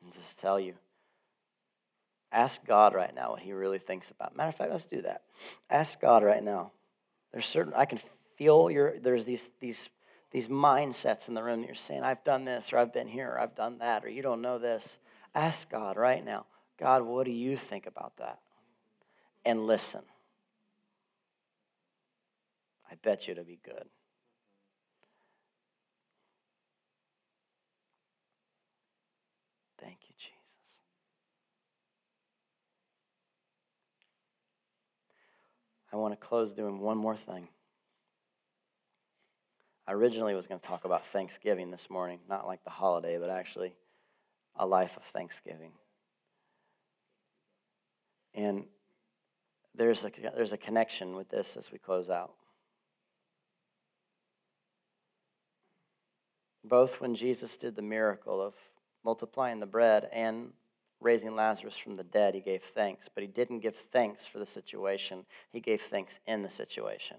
And 0.04 0.12
just 0.12 0.38
tell 0.38 0.60
you. 0.60 0.74
Ask 2.34 2.66
God 2.66 2.94
right 2.94 3.16
now 3.16 3.32
what 3.32 3.40
he 3.40 3.54
really 3.54 3.80
thinks 3.80 4.12
about. 4.12 4.36
Matter 4.36 4.50
of 4.50 4.56
fact, 4.56 4.70
let's 4.70 4.86
do 4.86 5.02
that. 5.04 5.22
Ask 5.70 6.02
God 6.02 6.26
right 6.26 6.44
now. 6.44 6.74
There's 7.32 7.46
certain 7.46 7.72
I 7.74 7.86
can 7.86 8.00
feel 8.36 8.70
your 8.70 9.00
there's 9.00 9.24
these 9.24 9.50
these 9.62 9.90
these 10.32 10.50
mindsets 10.50 11.30
in 11.30 11.36
the 11.36 11.44
room 11.44 11.62
that 11.62 11.68
you're 11.68 11.76
saying, 11.76 12.04
I've 12.04 12.26
done 12.26 12.44
this, 12.44 12.74
or 12.74 12.80
I've 12.80 12.92
been 12.92 13.08
here, 13.08 13.30
or 13.30 13.40
I've 13.40 13.56
done 13.56 13.78
that, 13.78 14.04
or 14.04 14.10
you 14.10 14.22
don't 14.22 14.42
know 14.42 14.58
this. 14.58 15.00
Ask 15.34 15.70
God 15.70 15.96
right 15.96 16.24
now, 16.26 16.48
God, 16.78 17.04
what 17.04 17.24
do 17.24 17.32
you 17.32 17.56
think 17.56 17.88
about 17.88 18.18
that? 18.18 18.40
And 19.46 19.66
listen. 19.66 20.02
I 22.90 22.96
bet 22.96 23.28
you 23.28 23.34
it'll 23.34 23.44
be 23.44 23.60
good. 23.64 23.86
Thank 29.78 29.98
you, 30.08 30.16
Jesus. 30.18 30.34
I 35.92 35.98
want 35.98 36.14
to 36.14 36.18
close 36.18 36.54
doing 36.54 36.80
one 36.80 36.98
more 36.98 37.16
thing. 37.16 37.48
I 39.88 39.94
originally 39.94 40.36
was 40.36 40.48
going 40.48 40.60
to 40.60 40.68
talk 40.68 40.84
about 40.84 41.06
Thanksgiving 41.06 41.72
this 41.72 41.90
morning, 41.90 42.20
not 42.28 42.46
like 42.46 42.64
the 42.64 42.70
holiday, 42.70 43.18
but 43.18 43.30
actually 43.30 43.74
a 44.56 44.66
life 44.66 44.98
of 44.98 45.04
thanksgiving. 45.04 45.72
And 48.34 48.68
there's 49.74 50.04
a, 50.04 50.12
there's 50.36 50.52
a 50.52 50.58
connection 50.58 51.16
with 51.16 51.30
this 51.30 51.56
as 51.56 51.72
we 51.72 51.78
close 51.78 52.10
out. 52.10 52.34
Both 56.68 57.00
when 57.00 57.16
Jesus 57.16 57.56
did 57.56 57.76
the 57.76 57.82
miracle 57.82 58.42
of 58.42 58.56
multiplying 59.06 59.60
the 59.60 59.66
bread 59.66 60.10
and 60.12 60.52
raising 61.00 61.34
Lazarus 61.34 61.78
from 61.78 61.96
the 61.96 62.04
dead, 62.04 62.36
he 62.36 62.42
gave 62.42 62.62
thanks, 62.62 63.08
but 63.08 63.22
he 63.22 63.28
didn't 63.28 63.60
give 63.60 63.76
thanks 63.76 64.28
for 64.28 64.40
the 64.40 64.46
situation. 64.46 65.26
He 65.50 65.62
gave 65.62 65.80
thanks 65.80 66.20
in 66.28 66.42
the 66.42 66.50
situation. 66.50 67.18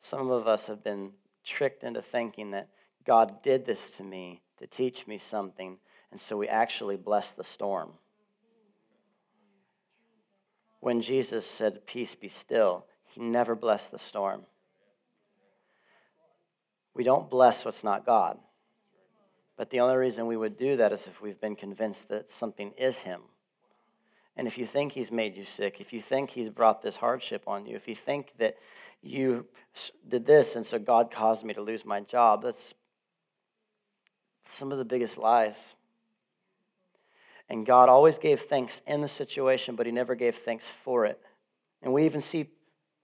Some 0.00 0.30
of 0.30 0.46
us 0.46 0.66
have 0.66 0.84
been 0.84 1.14
tricked 1.42 1.82
into 1.84 2.02
thinking 2.02 2.50
that 2.50 2.68
God 3.04 3.42
did 3.42 3.64
this 3.64 3.96
to 3.96 4.04
me 4.04 4.42
to 4.58 4.66
teach 4.66 5.06
me 5.06 5.16
something, 5.16 5.78
and 6.10 6.20
so 6.20 6.36
we 6.36 6.48
actually 6.48 6.96
bless 6.96 7.32
the 7.32 7.44
storm. 7.44 7.94
When 10.80 11.00
Jesus 11.00 11.46
said, 11.46 11.86
Peace 11.86 12.14
be 12.14 12.28
still, 12.28 12.86
he 13.06 13.20
never 13.20 13.56
blessed 13.56 13.90
the 13.90 13.98
storm. 13.98 14.44
We 16.98 17.04
don't 17.04 17.30
bless 17.30 17.64
what's 17.64 17.84
not 17.84 18.04
God. 18.04 18.40
But 19.56 19.70
the 19.70 19.78
only 19.78 19.96
reason 19.96 20.26
we 20.26 20.36
would 20.36 20.56
do 20.56 20.74
that 20.78 20.90
is 20.90 21.06
if 21.06 21.22
we've 21.22 21.40
been 21.40 21.54
convinced 21.54 22.08
that 22.08 22.28
something 22.28 22.72
is 22.72 22.98
Him. 22.98 23.20
And 24.36 24.48
if 24.48 24.58
you 24.58 24.66
think 24.66 24.90
He's 24.90 25.12
made 25.12 25.36
you 25.36 25.44
sick, 25.44 25.80
if 25.80 25.92
you 25.92 26.00
think 26.00 26.30
He's 26.30 26.50
brought 26.50 26.82
this 26.82 26.96
hardship 26.96 27.44
on 27.46 27.66
you, 27.66 27.76
if 27.76 27.86
you 27.86 27.94
think 27.94 28.32
that 28.38 28.56
you 29.00 29.46
did 30.08 30.26
this 30.26 30.56
and 30.56 30.66
so 30.66 30.76
God 30.76 31.12
caused 31.12 31.44
me 31.44 31.54
to 31.54 31.60
lose 31.60 31.84
my 31.84 32.00
job, 32.00 32.42
that's 32.42 32.74
some 34.42 34.72
of 34.72 34.78
the 34.78 34.84
biggest 34.84 35.18
lies. 35.18 35.76
And 37.48 37.64
God 37.64 37.88
always 37.88 38.18
gave 38.18 38.40
thanks 38.40 38.82
in 38.88 39.02
the 39.02 39.08
situation, 39.08 39.76
but 39.76 39.86
He 39.86 39.92
never 39.92 40.16
gave 40.16 40.34
thanks 40.34 40.68
for 40.68 41.06
it. 41.06 41.20
And 41.80 41.92
we 41.92 42.06
even 42.06 42.20
see 42.20 42.48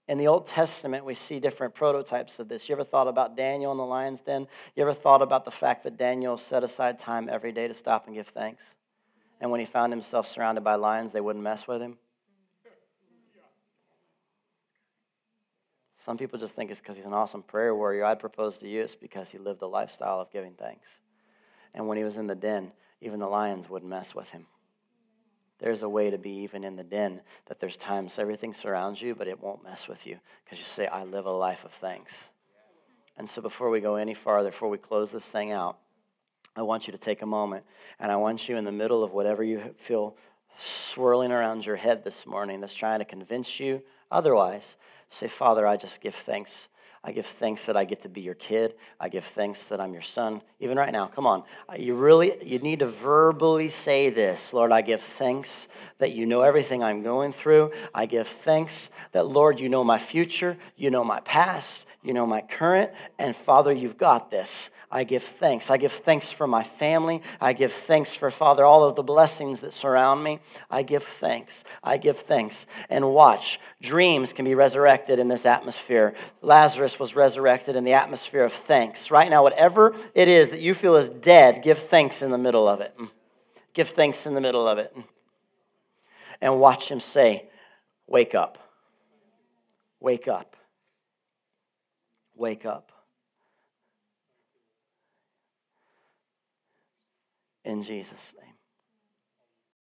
in 0.07 0.17
the 0.17 0.27
Old 0.27 0.45
Testament, 0.45 1.03
we 1.03 1.15
see 1.15 1.39
different 1.39 1.73
prototypes 1.73 2.37
of 2.39 2.47
this. 2.47 2.69
You 2.69 2.75
ever 2.75 2.83
thought 2.83 3.07
about 3.07 3.35
Daniel 3.35 3.71
in 3.71 3.77
the 3.77 3.85
lion's 3.85 4.21
den? 4.21 4.47
You 4.75 4.83
ever 4.83 4.93
thought 4.93 5.21
about 5.21 5.45
the 5.45 5.51
fact 5.51 5.83
that 5.83 5.97
Daniel 5.97 6.37
set 6.37 6.63
aside 6.63 6.99
time 6.99 7.27
every 7.29 7.51
day 7.51 7.67
to 7.67 7.73
stop 7.73 8.05
and 8.05 8.15
give 8.15 8.27
thanks? 8.27 8.75
And 9.41 9.49
when 9.49 9.59
he 9.59 9.65
found 9.65 9.91
himself 9.91 10.27
surrounded 10.27 10.63
by 10.63 10.75
lions, 10.75 11.11
they 11.11 11.21
wouldn't 11.21 11.43
mess 11.43 11.67
with 11.67 11.81
him? 11.81 11.97
Some 15.93 16.17
people 16.17 16.37
just 16.37 16.55
think 16.55 16.69
it's 16.69 16.79
because 16.79 16.95
he's 16.95 17.05
an 17.05 17.13
awesome 17.13 17.41
prayer 17.41 17.73
warrior. 17.73 18.05
I'd 18.05 18.19
propose 18.19 18.59
to 18.59 18.67
you 18.67 18.83
it's 18.83 18.93
because 18.93 19.29
he 19.29 19.39
lived 19.39 19.63
a 19.63 19.67
lifestyle 19.67 20.19
of 20.19 20.31
giving 20.31 20.53
thanks. 20.53 20.99
And 21.73 21.87
when 21.87 21.97
he 21.97 22.03
was 22.03 22.15
in 22.15 22.27
the 22.27 22.35
den, 22.35 22.73
even 23.01 23.19
the 23.19 23.27
lions 23.27 23.67
wouldn't 23.67 23.89
mess 23.89 24.13
with 24.13 24.29
him. 24.29 24.45
There's 25.59 25.83
a 25.83 25.89
way 25.89 26.09
to 26.09 26.17
be 26.17 26.31
even 26.41 26.63
in 26.63 26.75
the 26.75 26.83
den 26.83 27.21
that 27.45 27.59
there's 27.59 27.77
times 27.77 28.19
everything 28.19 28.53
surrounds 28.53 29.01
you, 29.01 29.15
but 29.15 29.27
it 29.27 29.41
won't 29.41 29.63
mess 29.63 29.87
with 29.87 30.05
you 30.05 30.19
because 30.43 30.59
you 30.59 30.65
say, 30.65 30.87
I 30.87 31.03
live 31.03 31.25
a 31.25 31.31
life 31.31 31.63
of 31.63 31.71
thanks. 31.71 32.29
And 33.17 33.29
so 33.29 33.41
before 33.41 33.69
we 33.69 33.79
go 33.79 33.95
any 33.95 34.13
farther, 34.13 34.49
before 34.49 34.69
we 34.69 34.77
close 34.77 35.11
this 35.11 35.29
thing 35.29 35.51
out, 35.51 35.77
I 36.57 36.61
want 36.61 36.87
you 36.87 36.91
to 36.91 36.97
take 36.97 37.21
a 37.21 37.25
moment 37.25 37.65
and 37.99 38.11
I 38.11 38.17
want 38.17 38.49
you 38.49 38.57
in 38.57 38.65
the 38.65 38.71
middle 38.71 39.03
of 39.03 39.11
whatever 39.11 39.43
you 39.43 39.59
feel 39.77 40.17
swirling 40.57 41.31
around 41.31 41.65
your 41.65 41.75
head 41.75 42.03
this 42.03 42.25
morning 42.25 42.61
that's 42.61 42.75
trying 42.75 42.99
to 42.99 43.05
convince 43.05 43.59
you 43.59 43.81
otherwise, 44.11 44.77
say, 45.09 45.27
Father, 45.27 45.67
I 45.67 45.77
just 45.77 46.01
give 46.01 46.15
thanks 46.15 46.69
I 47.07 47.11
give 47.11 47.27
thanks 47.27 47.67
that 47.67 47.77
I 47.77 47.85
get 47.85 47.99
to 47.99 48.09
be 48.09 48.21
your 48.21 48.33
kid. 48.33 48.73
I 48.99 49.09
give 49.09 49.23
thanks 49.23 49.67
that 49.67 49.79
I'm 49.79 49.93
your 49.93 50.01
son. 50.01 50.41
Even 50.59 50.75
right 50.75 50.91
now, 50.91 51.05
come 51.05 51.27
on. 51.27 51.43
Uh, 51.69 51.75
you 51.77 51.95
really 51.95 52.33
you 52.43 52.57
need 52.57 52.79
to 52.79 52.87
verbally 52.87 53.69
say 53.69 54.09
this. 54.09 54.53
Lord, 54.53 54.71
I 54.71 54.81
give 54.81 55.01
thanks 55.01 55.67
that 55.99 56.13
you 56.13 56.25
know 56.25 56.41
everything 56.41 56.83
I'm 56.83 57.03
going 57.03 57.31
through. 57.31 57.71
I 57.93 58.07
give 58.07 58.27
thanks 58.27 58.89
that 59.11 59.27
Lord, 59.27 59.59
you 59.59 59.69
know 59.69 59.83
my 59.83 59.99
future, 59.99 60.57
you 60.77 60.89
know 60.89 61.03
my 61.03 61.19
past, 61.19 61.85
you 62.01 62.11
know 62.11 62.25
my 62.25 62.41
current, 62.41 62.91
and 63.19 63.35
Father, 63.35 63.71
you've 63.71 63.99
got 63.99 64.31
this. 64.31 64.71
I 64.91 65.03
give 65.03 65.23
thanks. 65.23 65.69
I 65.69 65.77
give 65.77 65.91
thanks 65.91 66.31
for 66.31 66.47
my 66.47 66.63
family. 66.63 67.21
I 67.41 67.53
give 67.53 67.71
thanks 67.71 68.15
for, 68.15 68.29
Father, 68.29 68.63
all 68.63 68.83
of 68.83 68.95
the 68.95 69.03
blessings 69.03 69.61
that 69.61 69.73
surround 69.73 70.23
me. 70.23 70.39
I 70.69 70.83
give 70.83 71.03
thanks. 71.03 71.63
I 71.83 71.97
give 71.97 72.17
thanks. 72.17 72.67
And 72.89 73.11
watch, 73.13 73.59
dreams 73.81 74.31
can 74.31 74.45
be 74.45 74.55
resurrected 74.55 75.19
in 75.19 75.27
this 75.27 75.45
atmosphere. 75.45 76.13
Lazarus 76.41 76.99
was 76.99 77.15
resurrected 77.15 77.75
in 77.75 77.83
the 77.83 77.93
atmosphere 77.93 78.43
of 78.43 78.53
thanks. 78.53 79.09
Right 79.09 79.29
now, 79.29 79.43
whatever 79.43 79.95
it 80.13 80.27
is 80.27 80.51
that 80.51 80.61
you 80.61 80.73
feel 80.73 80.95
is 80.95 81.09
dead, 81.09 81.63
give 81.63 81.77
thanks 81.77 82.21
in 82.21 82.31
the 82.31 82.37
middle 82.37 82.67
of 82.67 82.79
it. 82.79 82.95
Give 83.73 83.87
thanks 83.87 84.25
in 84.25 84.35
the 84.35 84.41
middle 84.41 84.67
of 84.67 84.77
it. 84.77 84.95
And 86.41 86.59
watch 86.59 86.89
him 86.89 86.99
say, 86.99 87.49
Wake 88.07 88.35
up. 88.35 88.59
Wake 89.99 90.27
up. 90.27 90.55
Wake 92.35 92.65
up. 92.65 92.91
In 97.65 97.83
Jesus' 97.83 98.35
name. 98.39 98.44